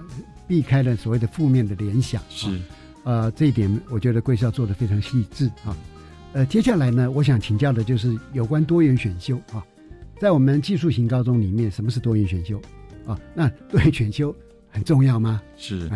[0.48, 2.20] 避开了所谓的负面的联想。
[2.30, 2.60] 是，
[3.04, 5.78] 呃，这一点我觉得贵校做的非常细致啊。
[6.34, 9.62] 呃，接下来呢，我想请教的就是有关多元选修啊。
[10.22, 12.62] 在我们技术型高中里面，什么是多元选修？
[13.08, 14.36] 啊，那 多元选修
[14.70, 15.42] 很重要吗？
[15.58, 15.90] 是，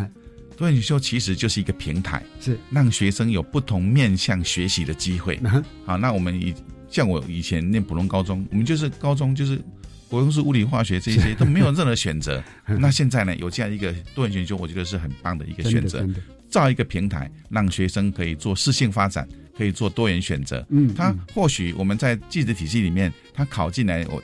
[0.57, 5.39] 多元选修其实就是一个平台，是让学生有不同面向学习的机会。
[5.85, 6.55] 好，那我们以
[6.89, 9.61] 像我以前念普通高中，我们就是高中就是
[10.09, 12.43] 国中是物理化学这些都没有任何选择。
[12.65, 16.03] 那现在呢，有这样一个多元选修，我觉得是很棒的一个选择，
[16.49, 19.27] 造一个平台，让学生可以做适性发展。
[19.57, 24.21] 可以做多元选择，嗯，他或许我们在记者体系里面，他考进来我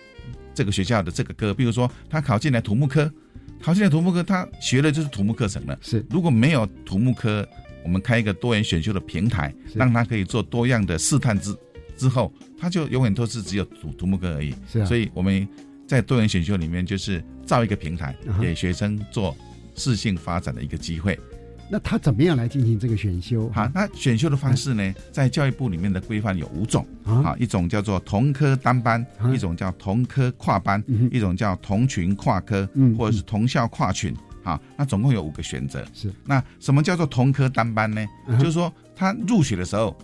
[0.53, 3.11] 这个学校的这个科，比如说他考进来土木科，
[3.61, 5.77] 考进来土木科，他学的就是土木课程了。
[5.81, 7.47] 是，如果没有土木科，
[7.83, 11.55] 我们开一个多元选修的平台，让他可以做多样的试探之
[11.95, 14.53] 之后，他就永远都是只有土土木科而已。
[14.69, 15.47] 是啊，所以我们
[15.87, 19.35] 在多元选修里面，就是造一个平台，给学生做
[19.75, 21.17] 适性发展的一个机会。
[21.71, 23.49] 那他怎么样来进行这个选修？
[23.51, 34.13] 好，那选修的方式呢，在教育部里面的规范有五种啊，一种叫做同科单班，一种叫同科跨班，一种叫同群跨科，或者是同校跨群。
[34.43, 35.85] 好，那总共有五个选择。
[35.93, 38.05] 是，那什么叫做同科单班呢？
[38.37, 39.97] 就是说他入学的时候，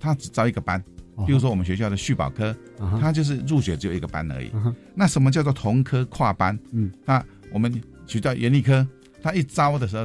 [0.00, 0.82] 他只招一个班。
[1.24, 2.52] 比如说我们学校的续保科，
[3.00, 4.50] 他就是入学只有一个班而已。
[4.96, 6.58] 那什么叫做同科跨班？
[6.72, 8.84] 嗯，那我们学校严厉科，
[9.22, 10.04] 他一招的时候。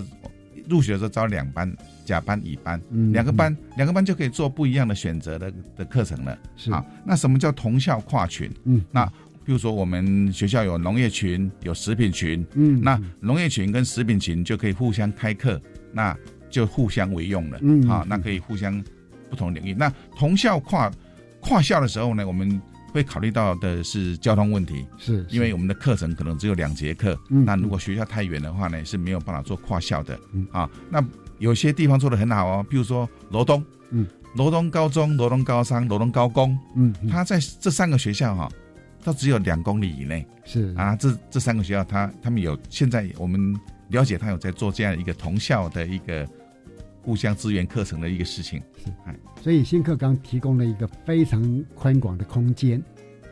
[0.67, 1.71] 入学的时候招两班
[2.05, 6.37] 甲班、乙班，嗯两个班，两个班就可以做不一样的选择的的课程了。
[6.55, 8.51] 是好，那什么叫同校跨群？
[8.65, 9.05] 嗯，那
[9.45, 16.15] 比如说我们学校有农业群，有食品群，嗯那农业群跟食品群就可以互相开课，那
[16.49, 17.59] 就互相为用了。
[17.61, 18.83] 嗯好，那可以互相
[19.29, 19.73] 不同领域。
[19.73, 20.91] 那同校跨
[21.39, 22.61] 跨校的时候呢，我们
[22.91, 30.19] 会考虑到的是交通问题，是因为我们的课程可能只有两节课，嗯那如果学校太远的话呢，是没有办法做跨校的。
[30.33, 30.47] 嗯。
[30.51, 31.03] 啊，那
[31.37, 38.49] 有些地方做的很好哦，比如说罗东，嗯，罗东高中、罗东高商、罗东高工，嗯，它在这三个学校哈、
[39.03, 40.25] 都只有两公里以内。
[40.43, 40.73] 是。
[40.75, 43.55] 啊，这这三个学校，他他们有现在我们
[43.89, 46.27] 了解，他有在做这样一个同校的一个
[47.01, 48.61] 互相支援课程的一个事情。
[48.83, 52.81] 是，哎，所以新课纲提供了一个非常宽广的空间，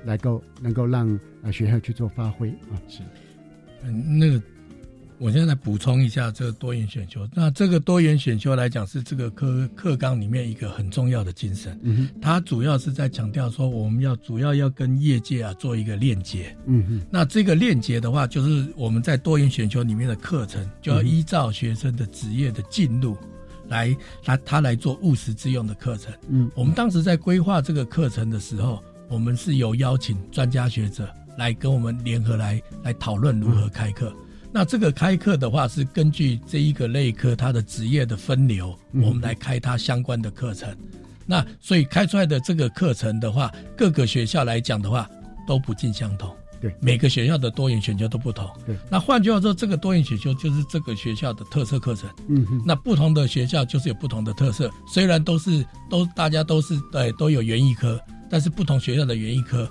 [0.05, 2.79] 来够能够让呃学校去做发挥啊。
[2.87, 3.01] 是，
[3.83, 4.41] 嗯，那个，
[5.19, 7.27] 我现在来补充一下这个多元选修。
[7.33, 11.77] 那这个多元选修来讲，是这个课课纲里面一个很重要的精神。
[11.83, 16.55] 嗯它主要是在强调说，我们要主要要跟业界啊做一个链接。
[16.65, 23.17] 嗯嗯那这个链接的话，就是我们在多元选修里面的课程，就要依照学生的职业的进入。
[23.69, 26.13] 来，他他来做务实之用的课程。
[26.29, 34.13] 嗯，我们当时在规划这个课程的时候，我们是有邀请专家学者来跟我们联合来来讨论如何开课。
[34.51, 40.75] 那这个开课的话，是根据这一个类科它的职业的分流，嗯我们来开它相关的课程。
[41.25, 45.07] 那所以开出来的这个课程的话，各个学校来讲的话
[45.45, 46.33] 都不尽相同。
[46.61, 48.49] 对，每个学校的多元选修都不同。
[48.65, 52.09] 对，那换句话说，这个多元选修就是这个学校的特色课程。
[52.27, 59.69] 嗯哼，那不同的学校就是有不同的特色，虽然都是都大家都是对都有园艺科，但是不同学校的园艺科，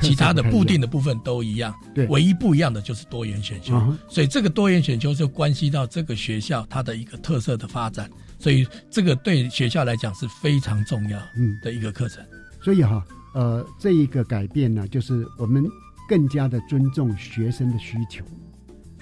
[0.00, 1.74] 其他的固定的部分都一样。
[1.94, 3.74] 对唯一不一样的就是多元选修。
[3.74, 12.24] 嗯所以这个多元选修就关系到这个学校它的一个特色的发展，所以这个对学校来讲是非常重要嗯的一个课程。
[12.62, 15.64] 所以哈，呃，这一个改变呢，就是我们
[16.10, 18.24] 更加的尊重学生的需求。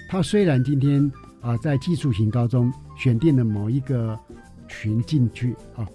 [0.07, 4.19] 他虽然今天啊、在技术型高中选定了某一个
[4.67, 5.87] 群进去啊，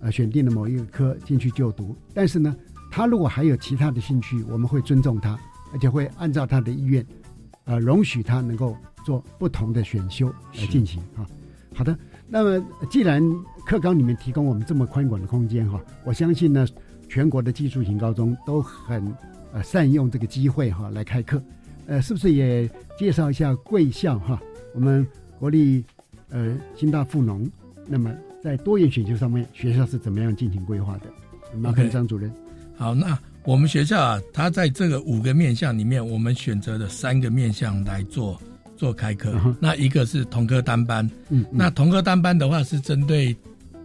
[0.00, 2.56] 呃，选定了某一个科进去就读，但是呢，
[2.90, 5.38] 他如果还有其他的兴趣，我们会尊重他，
[5.72, 7.04] 而且会按照他的意愿，
[7.64, 11.26] 呃，容许他能够做不同的选修来进行啊。
[11.74, 13.20] 好的，那么既然
[13.66, 16.64] 课纲里面提供我们这么宽广的空间哈，我相信呢，
[17.08, 19.12] 全国的技术型高中都很
[19.52, 21.42] 呃善用这个机会哈来开课，
[21.86, 24.40] 呃，是不是也介绍一下贵校哈？
[24.74, 25.06] 我们
[25.38, 25.84] 国立
[26.30, 27.48] 呃新大附农，
[27.86, 28.12] 那么
[28.42, 31.06] 在多元选修上面，学校是怎么样进行规划的？
[31.58, 32.32] 麻烦张主任。
[32.76, 38.40] 好，那我们学校啊，它在这个五个面向里面，我们选择了三个面向来做
[38.76, 39.34] 做开课。
[39.60, 43.36] 那一个是同科单班，嗯，那同科单班的话是针对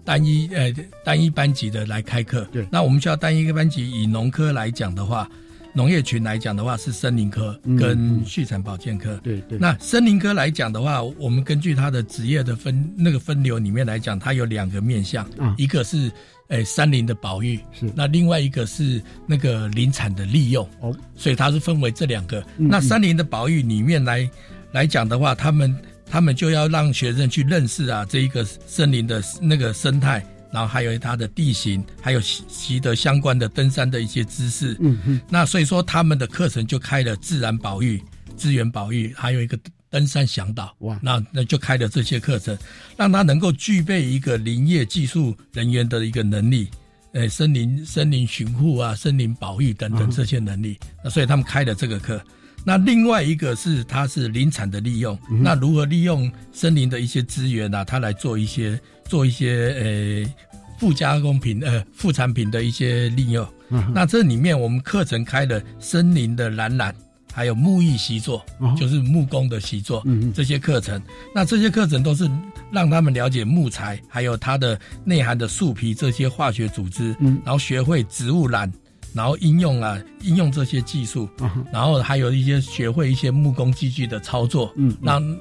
[0.06, 2.48] 单一呃单一班级的来开课。
[2.52, 5.30] 对，那我们需要单一个班级以农科来讲的话，
[5.78, 9.16] 农业群来讲的话是森林科嗯跟畜产保健科。
[9.24, 9.60] 对对。
[9.60, 16.12] 那森林科来讲的话，我们根据它的职业的分那个分流里面来讲，它有两个面向，啊一个是
[16.48, 22.44] 诶、山林的保育，是那另外一个是那个林产的利用，哦，所以它是分为这两个。
[22.58, 24.28] 嗯那山林的保育里面来
[24.72, 25.76] 来讲的话，他们
[26.10, 30.26] 他们就要让学生去认识啊这一个森林的那个生态，
[30.58, 34.76] 然后还有它的地形，还有习习得相关的登山的一些知识。
[34.80, 38.02] 嗯嗯，那所以说他们的课程就开了自然保育、
[38.36, 39.56] 资源保育，还有一个
[39.88, 40.76] 登山向导。
[40.80, 42.58] 哇，那那就开了这些课程，
[42.98, 46.70] 让他能够具备一个林业技术人员的一个能力，
[47.12, 50.80] 呃，森林森林巡护啊、森林保育等等嗯这些能力。
[51.04, 52.20] 那所以他们开了这个课。
[52.66, 60.34] 那另外一个是它是林产的利用，嗯那如何利用森林的一些资源啊，它来做一些做一些呃
[60.78, 63.46] 附加工品呃副产品的一些利用。
[63.70, 66.96] 嗯那这里面我们课程开了森林的染染，
[67.34, 70.02] 还有木艺习作，哦就是木工的习作，
[70.34, 71.02] 这些课程。
[71.36, 72.30] 那这些课程都是
[72.72, 77.42] 让他们了解木材，还有它的内含的树皮这些化学组织，嗯。
[77.44, 78.72] 然后学会植物染，
[79.14, 81.28] 然后应用啊应用这些技术，
[81.74, 84.98] 然后还有一些学会一些木工器具的操作，嗯嗯。
[85.02, 85.38] 让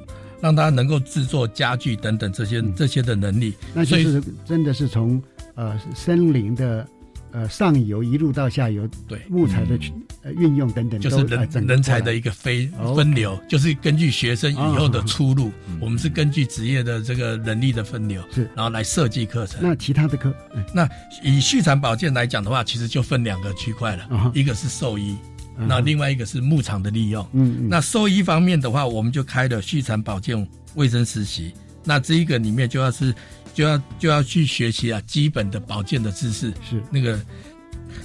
[0.47, 3.53] 让他能够制作家具等等这些、这些的能力。
[3.75, 5.21] 所以那就是真的是从
[5.57, 6.87] 呃森林的
[7.33, 9.21] 呃上游一路到下游，对。
[9.29, 9.77] 木材的
[10.23, 15.79] 呃运用等等，就是人人才的一个飞哦分流，就是根据学生以后的出路，嗯。
[15.81, 18.49] 我们是根据职业的这个能力的分流，是。
[18.55, 19.59] 然后来设计课程。
[19.61, 20.63] 那其他的课，嗯。
[20.73, 20.89] 那
[21.25, 27.27] 以畜产保健来讲的话，其实就分两个区块了，一个是兽医，嗯那另外一个是牧场的利用。
[27.33, 31.53] 嗯嗯那兽医方面的话，我们就开了畜产保健卫生实习。
[31.85, 33.15] 那这一个里面就要是
[33.55, 36.53] 就要就要去学习啊基本的保健的知识。
[36.69, 37.19] 是那个，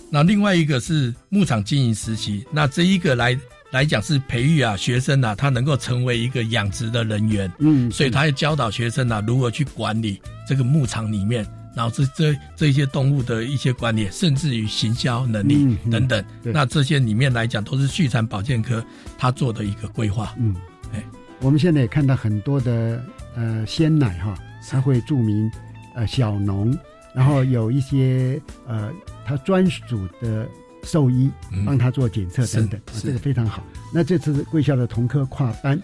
[0.10, 3.38] 那另外一个是牧场经营实习，那这一个来
[3.72, 7.52] 来讲是培育啊学生啊，他能够成为一个养殖的人员。
[7.60, 11.45] 嗯，所以他要教导学生啊如何去管理这个牧场里面。
[11.76, 18.84] 然后这这这些动物的一些管理，甚至于行销能力等等，那这些里面来讲，都是畜产保健科
[19.18, 20.34] 他做的一个规划。
[20.38, 20.56] 嗯，
[20.94, 21.04] 哎，
[21.40, 23.02] 我们现在也看到很多的
[23.36, 24.38] 呃鲜奶哈，
[24.70, 25.50] 它会注明
[25.96, 26.78] 呃小农，
[27.16, 28.92] 然后有一些呃
[29.26, 30.48] 他专属的
[30.84, 31.32] 兽医
[31.66, 33.64] 帮他做检测等等，这个非常好。
[33.94, 35.82] 那这次贵校的同科跨班，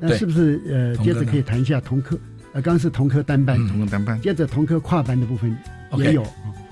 [0.00, 2.18] 那是不是呃接着可以谈一下同科？
[2.56, 5.54] 呃，刚刚是同科单班，同科单班，接着同科跨班的部分
[5.98, 6.26] 也有。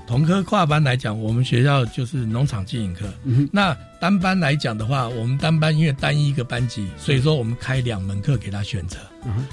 [0.07, 3.05] 同科跨班来讲，我们学校就是农场经营科。
[3.53, 8.97] 那单班来讲的话，我们单班因为单一一个班级，所以说我们开两门课给他选择。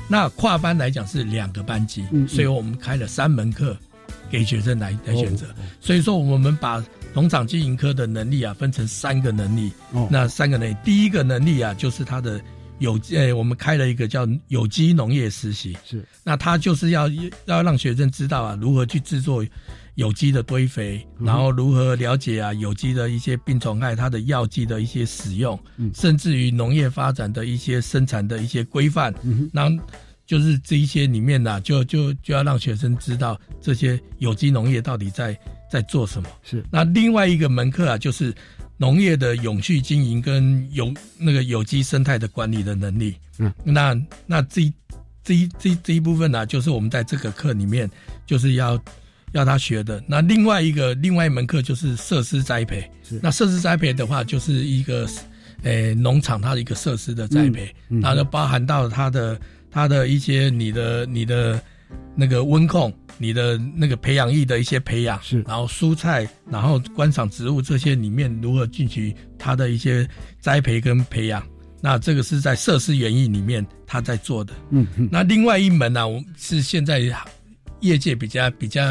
[0.07, 3.75] 那跨班来讲是两个班级，所以我们开了三门课
[4.29, 5.47] 给学生来来选择。
[5.81, 6.81] 所以说我们把
[7.13, 9.69] 农场经营科的能力啊分成三个能力。
[10.09, 12.39] 那三个能力，第一个能力啊就是他的。
[12.81, 16.03] 有诶，我们开了一个叫有机农业实习，是。
[16.23, 17.07] 那他就是要
[17.45, 19.45] 要让学生知道啊，如何去制作
[19.93, 25.57] 有机的堆肥，然后如何了解啊有机的一些病虫害，它的药剂的一些使用，
[25.93, 29.13] 甚至于农业发展的一些生产的一些规范，
[29.53, 29.69] 那
[30.25, 35.37] 就是这一些里面呢，就就就要让学生知道这些有机农业到底在
[35.69, 36.27] 在做什么。
[36.41, 36.65] 是。
[36.71, 38.33] 那另外一个门课啊，就是。
[38.81, 44.73] 农业的永续经营跟有那个有机生态的管理的能力，嗯，那那这
[45.23, 47.87] 这一这这一部分呢，就是我们在这个课里面
[48.25, 48.81] 就是要
[49.33, 50.03] 要他学的。
[50.07, 52.89] 那另外一个另外一门课就是设施栽培，
[53.21, 55.07] 那设施栽培的话，就是一个
[55.61, 57.71] 诶农场它的一个设施的栽培，
[58.01, 61.61] 然后包含到它的它的一些你的你的
[62.15, 62.93] 那个温控。
[63.17, 71.45] 你的那个培养液的一些培养是，然后蔬菜，然后观赏植物这些里面如何进行它的一些栽培跟培养，
[71.81, 74.53] 那这个是在设施园艺里面他在做的。
[74.71, 75.07] 嗯嗯。
[75.11, 76.99] 那另外一门呢，我是现在
[77.81, 78.81] 业界比较比较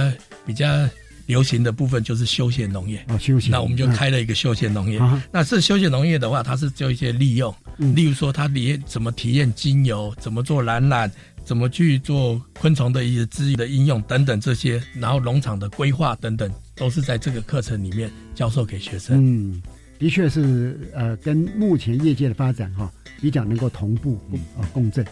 [0.47, 0.89] 比较
[1.27, 3.05] 流行的部分就是休闲农业。
[3.09, 3.51] 哦，休闲。
[3.51, 5.01] 那我们就开了一个休闲农业。
[5.33, 11.11] 那是休闲农业的话，它是做一些利用，例如说它里怎么体验精油，怎么做染染。
[11.51, 19.19] 怎么去做昆虫的一些资源的应用等等这些，然后农场的规划等等，都是在这个课程里面教授给学生。
[19.19, 19.61] 嗯，
[19.99, 22.89] 的确是呃，跟目前业界的发展哈
[23.21, 24.17] 比较能够同步
[24.57, 25.05] 啊共振。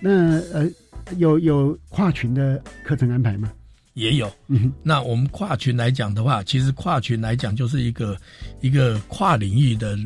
[0.00, 0.66] 那呃，
[1.18, 3.52] 有有跨群的课程安排吗？
[3.94, 4.30] 也有，
[4.82, 8.16] 那我们跨群来讲的话，其实跨群来讲就是一个
[8.60, 9.96] 一个跨领域的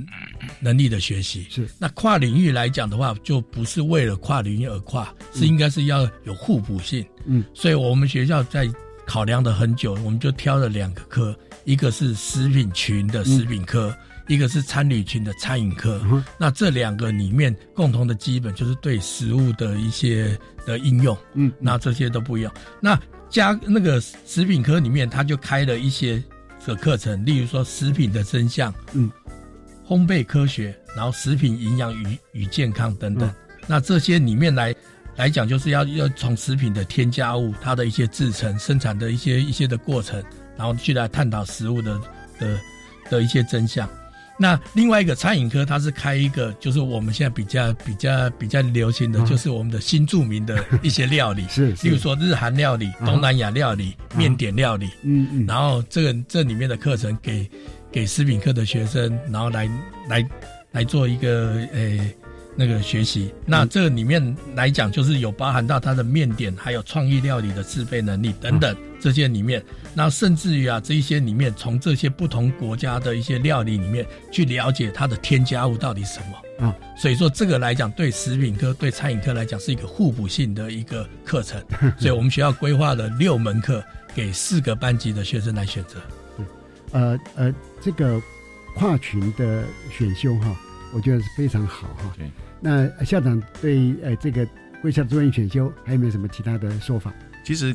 [0.61, 1.47] 能力的学习。
[1.49, 7.05] 是，那跨领域来讲的话，就不是为了跨领域而跨，是应该是要有互补性。
[7.25, 8.71] 嗯，所以我们学校在
[9.07, 11.35] 考量的很久，我们就挑了两个科，
[11.65, 15.99] 一个是食品群的食品科，一个是餐旅群的餐饮科。
[16.39, 21.17] 那这两个里面共同的基本就是对食物的一些的应用。
[21.33, 22.53] 嗯，那这些都不一样。
[22.83, 23.01] 那
[23.31, 26.23] 加那个食品科里面，他就开了一些
[26.67, 29.11] 的课程，例如说食品的真相，嗯，
[29.87, 33.33] 烘焙科学，然后食品营养与与健康等等。
[33.67, 34.75] 那这些里面来
[35.17, 40.23] 来讲，就是要要从食品的添加物、它的一些制成、生产的一些一些的过程，
[40.57, 42.01] 然后去来探讨食物的
[42.39, 42.59] 的
[43.11, 43.89] 的一些真相。
[44.39, 57.51] 那另外一个餐饮科，它是开一个，就是我们现在比较比较比较流行的就是我们的新著名的一些料理，是，例如说日韩料理、东南亚料理、面点料理，嗯嗯，然后这个这里面的课程给
[57.91, 59.69] 给食品课的学生，然后来
[60.09, 60.27] 来
[60.73, 62.17] 来做一个诶。
[62.61, 69.63] 那个学习，那这里面来讲，就是有包含到它的面点，还有创意料理的制备能力等等这些里面，
[69.95, 76.75] 那甚至于啊，这一些里面，从这些不同国家的一些料理里面去了解它的添加物到底什么啊。
[76.97, 81.63] 所以说这个来讲，对食品科、对餐饮科来讲是一个互补性的一个课程。
[81.99, 83.85] 所以我们学校规划了六门课
[84.15, 86.01] 给四个班级的学生来选择。
[86.93, 88.21] 呃呃，这个
[88.75, 89.63] 跨群的
[89.97, 90.57] 选修哈，
[90.95, 92.13] 我觉得是非常好哈。
[92.17, 92.31] 对。
[92.61, 94.45] 那校长对呃这个
[94.83, 97.13] 贵校专业选修还有没有什么其他的说法？
[97.45, 97.75] 其实，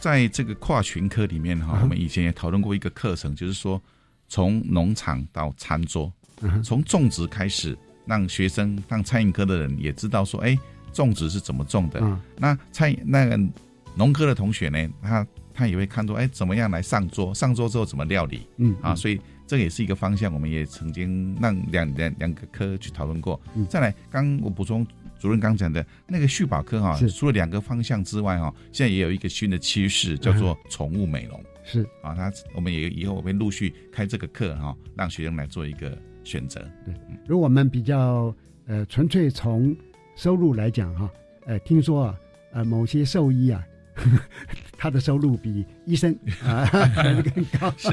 [0.00, 3.80] 在这个跨群科里面哈，我们以前也讨论过一个课程，就是说
[4.28, 6.12] 从农场到餐桌，
[6.62, 7.76] 从种植开始，
[8.06, 10.58] 让学生、让餐饮科的人也知道说，哎，
[10.92, 12.00] 种植是怎么种的。
[12.36, 13.38] 那餐那个
[13.94, 17.34] 农科的同学呢，他他也会看出，哎，怎么样来上桌？
[17.34, 18.46] 上桌之后怎么料理？
[18.56, 19.20] 嗯啊，所以。
[19.48, 23.40] 这也是一个方向，我们也曾经让两两两个科去讨论过。
[23.66, 24.86] 再来，刚我补充
[25.18, 31.42] 主任刚讲的那个续保科哈，除了两个方向之外哈，现在也有一个新的趋势叫做宠物美容。
[31.64, 36.60] 是啊，他我们也以后会陆续开这个课哈，让学生来做一个选择。
[36.84, 36.94] 对，
[37.26, 38.34] 如果我们比较
[38.66, 39.76] 呃纯粹从
[40.16, 41.10] 收入来讲哈，
[41.46, 42.20] 呃，听说啊，
[42.52, 43.62] 呃，某些兽医啊。
[44.78, 46.64] 他的收入比医生啊
[47.34, 47.88] 更高， 是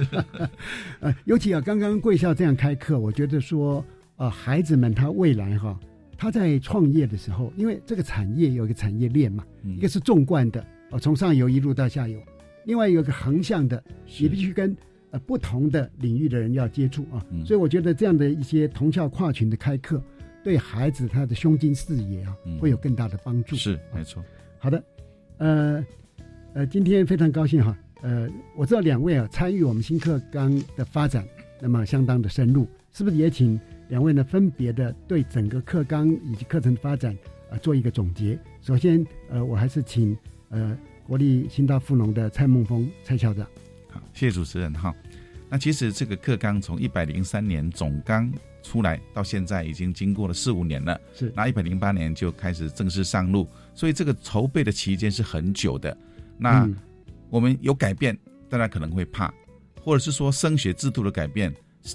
[1.01, 3.83] 呃，尤其啊，刚刚贵校这样开课，我觉得说，
[4.17, 5.75] 呃，孩子们他未来哈，
[6.17, 12.19] 他在创业的时候，因为这个产业有一个产业链嘛，一个是纵贯的，哦，从上游一路到下游，
[12.65, 13.83] 另外有一个横向的，
[14.19, 14.75] 你必须跟
[15.11, 20.01] 呃不同的领域的人要接触啊，所以我觉得这样的一些同校跨群的开课，
[20.43, 23.55] 对孩子他的胸襟视野啊，会有更大的帮助。
[23.55, 24.23] 是，没错。
[24.57, 24.83] 好的。
[25.37, 25.85] 呃，
[26.53, 31.27] 呃，今天非常高兴哈，呃，我知道两位啊参与我们新课纲的发展，
[31.59, 33.59] 那么相当的深入，是不是也请
[33.89, 37.17] 两位呢分别的对整个课纲以及课程的发展
[37.51, 38.39] 啊做一个总结？
[38.61, 40.17] 首先，呃，我还是请
[40.49, 43.45] 呃国立新大附农的蔡梦峰蔡校长。
[43.89, 44.93] 好，谢谢主持人哈。
[45.49, 48.31] 那其实这个课纲从一百零三年总纲
[48.63, 50.99] 出来到现在，已经经过了四五年了。
[51.13, 53.47] 是，那一百零八年就开始正式上路。
[53.75, 55.95] 所以这个筹备的期间是很久的，
[56.39, 56.67] 那
[57.29, 58.17] 我们有改变，
[58.49, 59.31] 大家可能会怕，
[59.79, 61.53] 或者是说升学制度的改变，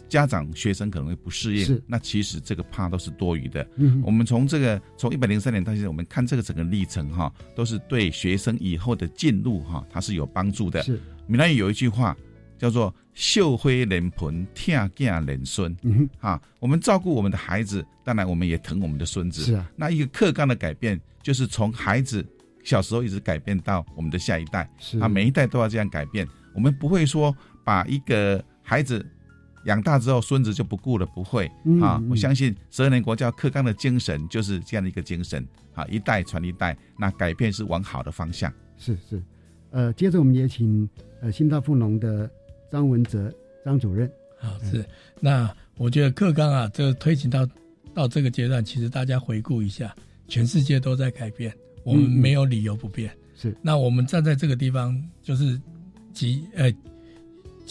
[0.09, 1.83] 家长学生可能会不适应。
[1.87, 3.67] 那其实这个怕都是多余的。
[4.03, 10.83] 我们从这个从一百零三年到现在，我们看这个整个历程哈，都是对学生以后的进入哈，它是有帮助的。
[10.83, 12.17] 是，闽南语有一句话
[12.59, 15.75] 叫做“秀辉连盆，天降连孙”。
[15.83, 19.43] 嗯哼，哈，我们照顾我们的孩子，当然我们也疼我们的孙子。
[19.43, 21.01] 是啊，那一个课纲的改变。
[21.23, 22.27] 就是从孩子
[22.65, 24.67] 小时候一直改变到我们的下一代，
[24.99, 26.27] 啊，每一代都要这样改变。
[26.55, 29.05] 我们不会说把一个孩子
[29.65, 31.51] 养大之后，孙子就不顾了，不会
[31.81, 32.03] 啊。
[32.11, 38.53] 我相信十二年国教课纲的精神就是这样的一个精神啊，一代传一代，那改变是往好的方向。
[38.79, 39.23] 是是，
[39.71, 40.89] 呃，接着我们也请
[41.21, 42.31] 呃新大富农的
[42.71, 43.33] 张文哲
[43.65, 44.11] 张主任。
[44.39, 44.85] 好，是
[45.21, 47.47] 那我觉得课纲啊，这个推行到
[47.93, 49.95] 到这个阶段，其实大家回顾一下。
[50.29, 51.53] 全世界都在改变，
[51.83, 53.13] 我们没有理由不变。
[53.35, 55.61] 是，那我们站在这个地方，就是
[56.13, 56.73] 及呃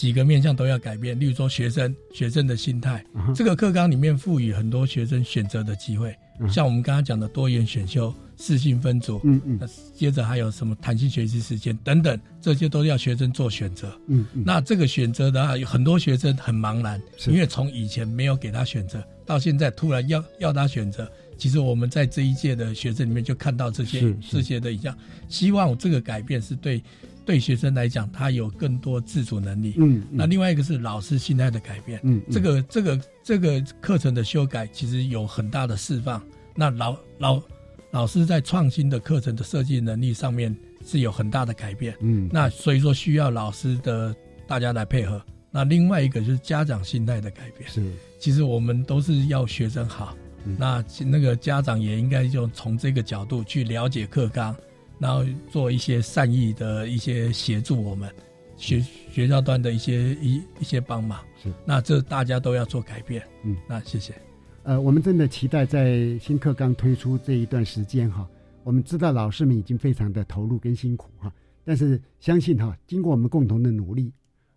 [0.00, 1.20] 几个面向都要改变。
[1.20, 6.16] 例如说，学生学生的心态，这个课纲里面赋予很多学生选择的机会，
[6.50, 9.60] 像我们刚刚讲的多元选修、四性分组，嗯嗯，
[9.94, 13.94] 接着还有什么弹性学习时间等等，这些都要学生做选择。
[14.06, 21.06] 嗯嗯，那这个选择的话，有很多学生很茫然，因为从以前没有给他选择，到现在突然要要他选择。
[21.36, 24.96] 其实我们在这一届的学生里面就看到这些这些的影像，
[25.28, 26.82] 希望这个改变是对
[27.24, 29.74] 对学生来讲，他有更多自主能力。
[29.78, 32.00] 嗯，那另外一个是老师心态的改变。
[32.02, 36.22] 嗯，这个这个这个课程的修改其实有很大的释放。
[36.54, 37.42] 那老老
[37.90, 40.54] 老师在创新的课程的设计能力上面
[40.84, 41.94] 是有很大的改变。
[42.00, 44.14] 嗯，那所以说需要老师的
[44.46, 45.22] 大家来配合。
[45.50, 47.68] 那另外一个就是家长心态的改变。
[47.70, 47.82] 是，
[48.18, 50.16] 其实我们都是要学生好。
[50.56, 54.56] 那那个家长也应该就从这个角度去了解课纲，
[55.00, 58.08] 然后做一些善意的一些协助我们
[58.56, 58.80] 学
[59.10, 61.18] 学校端的一些一一些帮忙。
[61.42, 63.26] 是，那这大家都要做改变。
[63.42, 64.14] 嗯，那谢谢。
[64.62, 68.28] 呃，我们真的期待在新课纲推出这一段时间哈，
[68.62, 71.32] 我们知道老师们已经非常的投入跟辛苦哈，
[71.64, 74.12] 但是相信哈，经过我们共同的努力，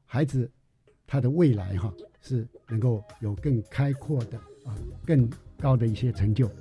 [0.06, 0.52] 孩子
[1.08, 1.92] 他的未来哈
[2.22, 4.76] 是能够有更开阔的啊，
[5.06, 5.28] 更。
[5.62, 6.52] 高的一些成就，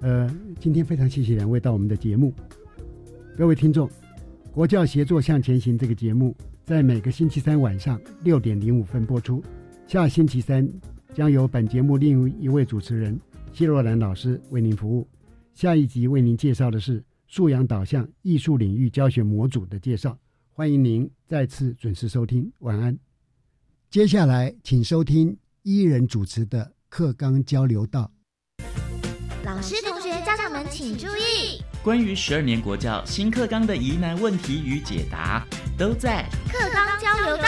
[0.00, 2.32] 呃，今天非常谢谢两位到我们的节目，
[3.38, 3.88] 各位听众，
[4.50, 9.40] 国教协作向前行这个节目在每个星期三晚上六点零五分播出，
[9.86, 10.68] 下星期三
[11.14, 13.16] 将由本节目另一位主持人
[13.52, 15.06] 谢若兰老师为您服务，
[15.54, 20.18] 下一集为您介绍的是素养导向艺术领域教学模组的介绍，
[20.50, 22.98] 欢迎您再次准时收听，晚安。
[23.88, 28.10] 接下来请收听一人主持的课纲交流道。
[29.44, 31.62] 老师、同学、家长们请注意！
[31.84, 35.46] 关于十二年国教新课纲的疑难问题与解答，
[35.78, 37.44] 都在课纲交流道。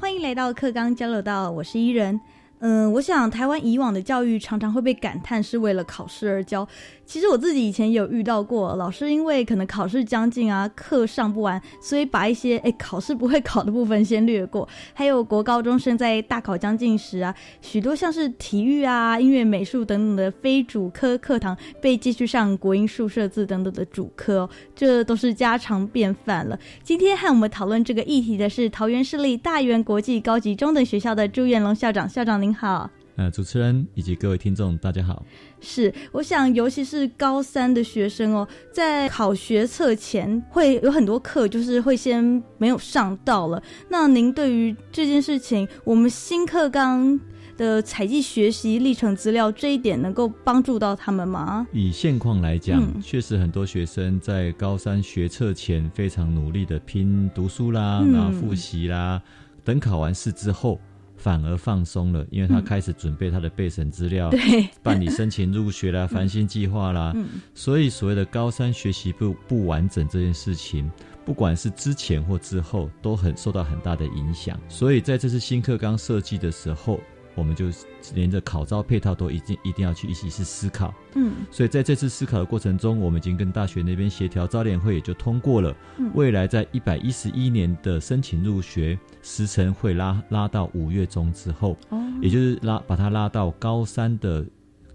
[0.00, 2.20] 欢迎来到课纲交流道，我是伊人。
[2.58, 6.66] 嗯，我想台湾以往的教育常常会被感叹是为了考试而教。
[7.06, 14.68] 其实我自己以前有遇到过，老师因为可能考试将近啊，课上不完，所以把一些哎考试不会考的部分先略过。
[14.92, 17.32] 还有国高中生在大考将近时啊，
[17.62, 26.58] 许多像是体育啊、音乐、美术等等的非主科课堂被继续上国音、数、设、字等等的主科，这都是家常便饭了。
[26.82, 32.90] 今天和我们讨论这个议题的是桃园市立大园国际高级中等学校的朱元龙校长，校长您好。
[33.16, 35.24] 呃，主持人以及各位听众，大家好。
[35.58, 43.62] 是，我想，尤其是高三的学生哦，在考学测前会有很多课，就是会先没有上到了。
[43.88, 47.18] 那您对于这件事情，我们新课纲
[47.56, 51.66] 的采集学习历程资料这一点，能够帮助到他们吗？
[51.72, 59.22] 以现况来讲，确实很多学生在高三学测前非常努力的拼读书啦，然后复习啦，
[59.64, 60.78] 等考完试之后。
[61.16, 64.30] 反而放松了，因为他开始准备他的备审资料，
[64.82, 67.14] 办理申请入学啦、繁星计划啦，
[67.54, 70.90] 所以所谓的高三学习不不完整这件事情，
[71.24, 74.58] 不管是之前或之后，都很受到很大的影响。
[74.68, 77.00] 所以在这次新课纲设计的时候。
[77.36, 77.66] 我们就
[78.14, 85.76] 连着考招配套都一定一定要去一起去思考，嗯，所以在这次思考的过程中，我们已经跟大学那边协调，招联会也就通过了，
[86.14, 94.44] 未来在一百一十一年的申请入学时程会拉拉到五月中之后，哦，也就是拉把它拉到高三的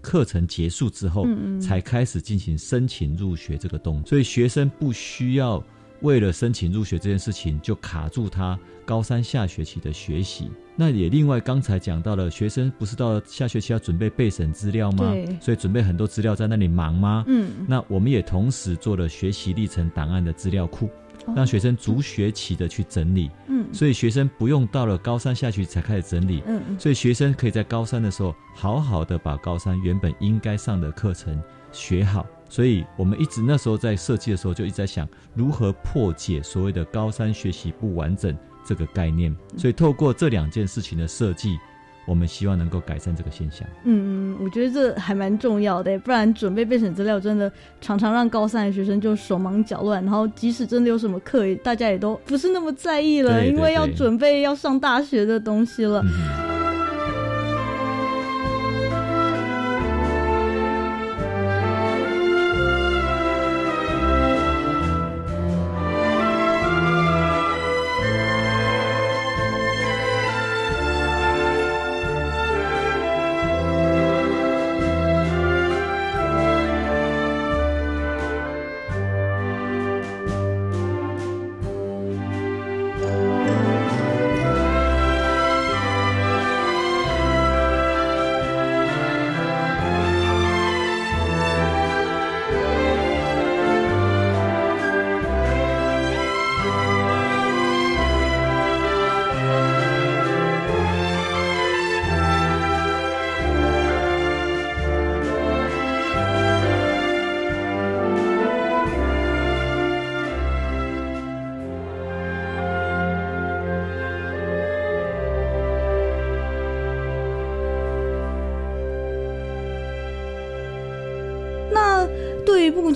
[0.00, 1.26] 课程结束之后，
[1.60, 5.62] 才开始进行申请入学这个动作，所以学生不需要
[6.00, 10.50] 为了申请入学这件事情就卡住他高三下学期的学习。
[10.74, 15.14] 那也另外，刚才讲到了，学生不是到下学期要准备备审资料吗？
[15.40, 17.24] 所以准备很多资料在那里忙吗？
[17.26, 17.50] 嗯。
[17.68, 20.88] 那我们也同时做了学习历程档案的资料库，
[21.36, 23.30] 让学生逐学期的去整理。
[23.48, 23.66] 嗯。
[23.72, 26.42] 所以学生不用到了高三下学期才开始整理。
[26.46, 26.62] 嗯。
[26.78, 32.26] 所以学生可以在高三的时候好好的把高三原本应该上的课程学好。
[32.48, 38.36] 所以我们一直那时候在设计的时候就一直在想如何破解所谓的高三学习不完整。
[38.64, 41.58] 这个概念，所以透过这两件事情的设计，
[42.06, 43.66] 我们希望能够改善这个现象。
[43.84, 47.50] 嗯嗯，我觉得这还蛮重要的，不然准备备审资料真的
[47.80, 56.02] 常常让高三的学生就手忙脚乱，然后即使真的有什么课，大家也都不是那么在意了，因为要准备要上大学的东西了。
[56.02, 56.08] 目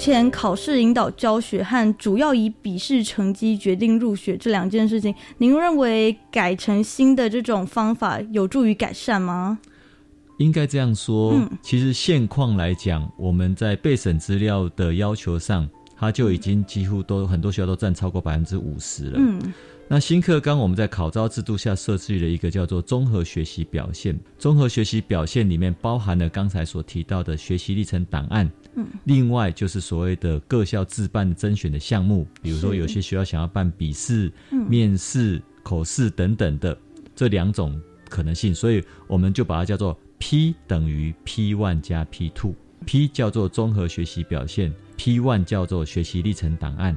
[0.06, 9.58] 前考试引导教学和主要以笔试成绩决定入学这两件事情，您认为改成新的这种方法有助于改善吗？
[10.38, 19.18] 应该这样说，其实现况来讲，我们在备审资料的要求上，它就已经几乎都很多学校都占超过百分之五十了。
[19.18, 19.52] 嗯。
[19.88, 36.76] 那新课纲我们在考招制度下设置了一个叫做综合学习表现，综合学习表现里面包含了刚才所提到的学习历程档案，嗯，另外就是所谓的各校自办甄选的项目，比如说有些学校想要办笔试、面试、口试等等的
[37.14, 46.96] 这两种可能性，所以我们就把它叫做 P 等于 P one 加 P two，P 叫做综合学习表现，P one 叫做学习历程档案。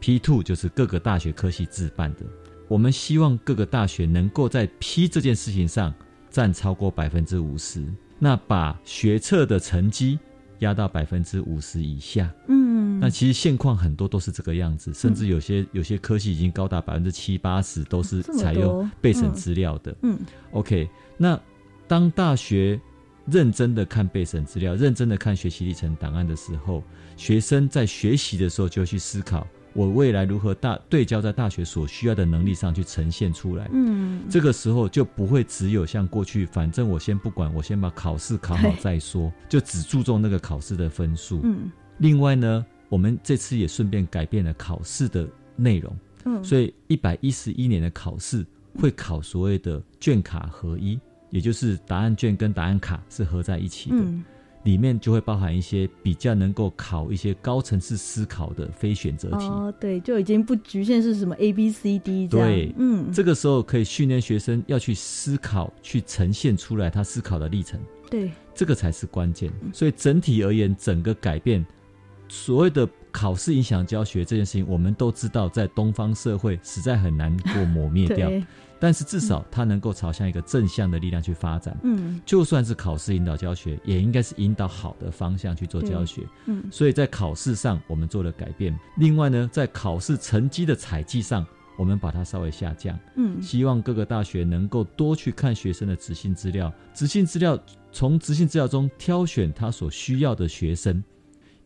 [0.00, 2.26] P two 就是各个大学科系自办的，
[2.66, 5.94] 我们希望各个大学能够在 P 这件事情上
[6.28, 7.86] 占超过百分之五十，
[8.18, 10.18] 那把学测的成绩
[10.62, 12.32] 压到百分之五十以下。
[12.48, 19.94] 嗯，那其实现况很多都是这个样子，甚至有些有些科系已经高达百分之七八十都是采用备审资料的。
[20.02, 20.18] 嗯
[20.52, 21.38] ，OK，那
[21.86, 22.80] 当大学
[23.26, 26.82] 认真的看备审资料，认真的看学习历程档案的时候，
[27.16, 29.46] 学生在学习的时候就去思考。
[29.74, 33.68] 我未来如何大对焦在大学所需要的能力上去呈现出来？
[33.72, 41.40] 嗯，这个时候就不会只有像过去，反正我先不管，我先把考试考好再说，就只注重那个考试的分数。
[41.44, 45.94] 嗯，另外呢，我们这次也顺便改变了考试的内容。
[46.24, 48.46] 嗯，所以一百一十一年的考试
[48.78, 50.98] 会考所谓的卷卡合一，
[51.30, 53.96] 也就是答案卷跟答案卡是合在一起的。
[54.64, 59.46] 里面就会包含一些比较能够考一些高层次思考的非选择题。
[59.46, 62.48] 哦，对，就已经不局限是什么 A B C D 这样。
[62.48, 67.80] 对，嗯，这个时候可以训练学生要去思考，去呈现出来他思考的历程。
[68.08, 69.50] 对，这个才是关键。
[69.72, 71.64] 所以整体而言，整个改变
[72.32, 78.30] 所谓的考试影响教学这件事情，我们都知道，在东方社会实在很难过磨灭掉。
[78.80, 81.76] 但是至少它能够朝向一个正向的力量去发展。
[81.82, 86.22] 嗯，就算是考试引导教学，也应该是引导好的方向去做教学。
[86.46, 88.74] 嗯，所以在考试上我们做了改变。
[88.96, 92.98] 另外呢，在考试成绩的采集上，我们把它稍微下降。
[93.16, 97.62] 嗯，希望各个大学能够多去看学生的执行资料，执行资料
[97.92, 101.04] 从执行资料中挑选他所需要的学生。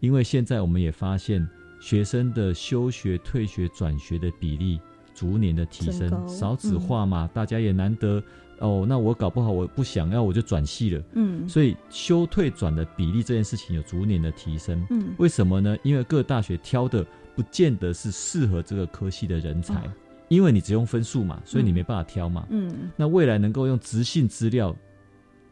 [0.01, 1.47] 因为现在我们也发现，
[1.80, 4.80] 学生的休学、退学、转学的比例。
[5.14, 8.22] 逐年的提升，少子化嘛，大家也难得
[8.59, 8.84] 哦。
[8.86, 11.03] 那我搞不好我不想要，我就转系了。
[11.14, 14.86] 嗯，所以休退转的比例这件事情有逐年的提升。
[14.90, 15.74] 嗯，为什么呢？
[15.82, 17.03] 因为各大学挑的
[17.34, 19.88] 不见得是适合这个科系的人才，
[20.28, 22.47] 因为你只用分数嘛，所以你没办法挑嘛。
[22.51, 24.76] 嗯，那未来能够用直性资料，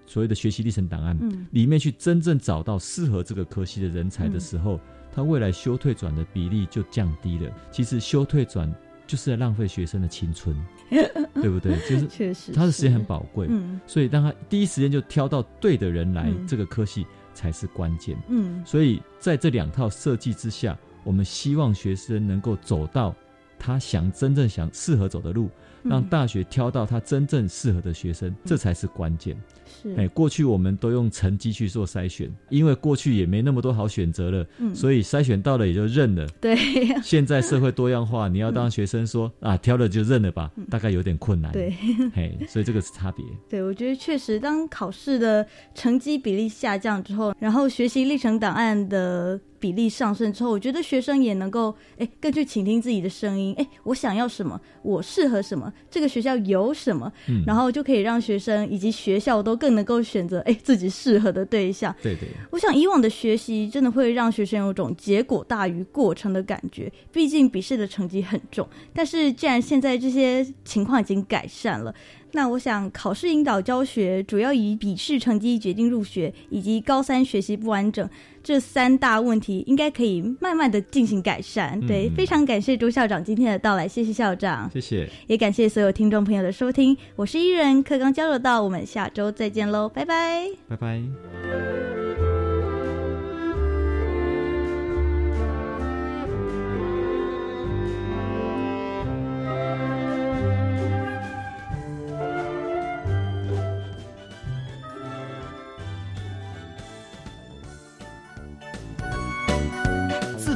[0.06, 1.18] 所谓的学习历程档案
[1.50, 4.80] 里面去真正找到适合这个科系的人才的时候，
[5.12, 7.50] 他未来修退转的比例就降低了。
[7.70, 8.72] 其实修退转。
[9.06, 10.56] 就是在浪费学生的青春，
[10.88, 11.76] 对不对？
[11.80, 18.64] 就是确实，他的时间很宝贵，嗯，所以当他第一时间就挑到对的人来，这个科系才是关键，嗯。
[18.64, 20.74] 所以在这两套设计之下，
[21.04, 23.14] 我们希望学生能够走到
[23.58, 25.50] 他想真正想适合走的路。
[25.84, 29.36] 让大学挑到他真正适合的学生，这才是关键。
[29.82, 36.26] 是，哎，过去我们都用成绩去做筛选，因为过去也没那么多好选择了，所以筛选到了也就认了。
[36.40, 36.56] 对。
[37.02, 41.52] 现在社会多样化，你要当学生说啊，挑了就认了吧，大概有点困难。
[41.52, 41.74] 对。
[42.14, 43.24] 嘿，所以这个是差别。
[43.48, 49.40] 对，我觉得确实，当考试的成绩比例下降之后，然后学习历程档案的。
[49.64, 57.10] 比例上升之后，我觉得学生也能够哎更去倾听自己的声音，哎，我想要什么，我适合什么，这个学校有什么，
[57.46, 61.94] 然后就可以让学生以及学校都更能够选择哎自己适合的对象。
[62.02, 68.68] 对对，我想以往的学习真的会让学生有种结果大于过程的感觉，毕竟笔试的成绩很重。
[68.92, 71.94] 但是既然现在这些情况已经改善了。
[72.36, 78.10] 那我想，考试引导教学主要以笔试成绩决定入学，以及高三学习不完整
[78.44, 81.80] 这三大问题，应该可以慢慢的进行改善。
[81.86, 91.02] 对，非常感谢朱校长今天的到来，谢谢校长，谢谢，也感谢所有听众朋友的收听，我是伊人，课刚交流到，我们下周再见喽，拜拜，拜拜。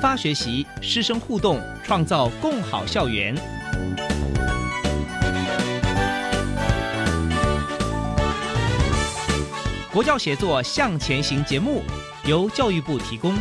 [0.00, 3.34] 发学习，师生互动，创造共好校园。
[9.92, 11.82] 国教协作向前行节目
[12.24, 13.34] 由教育部提供。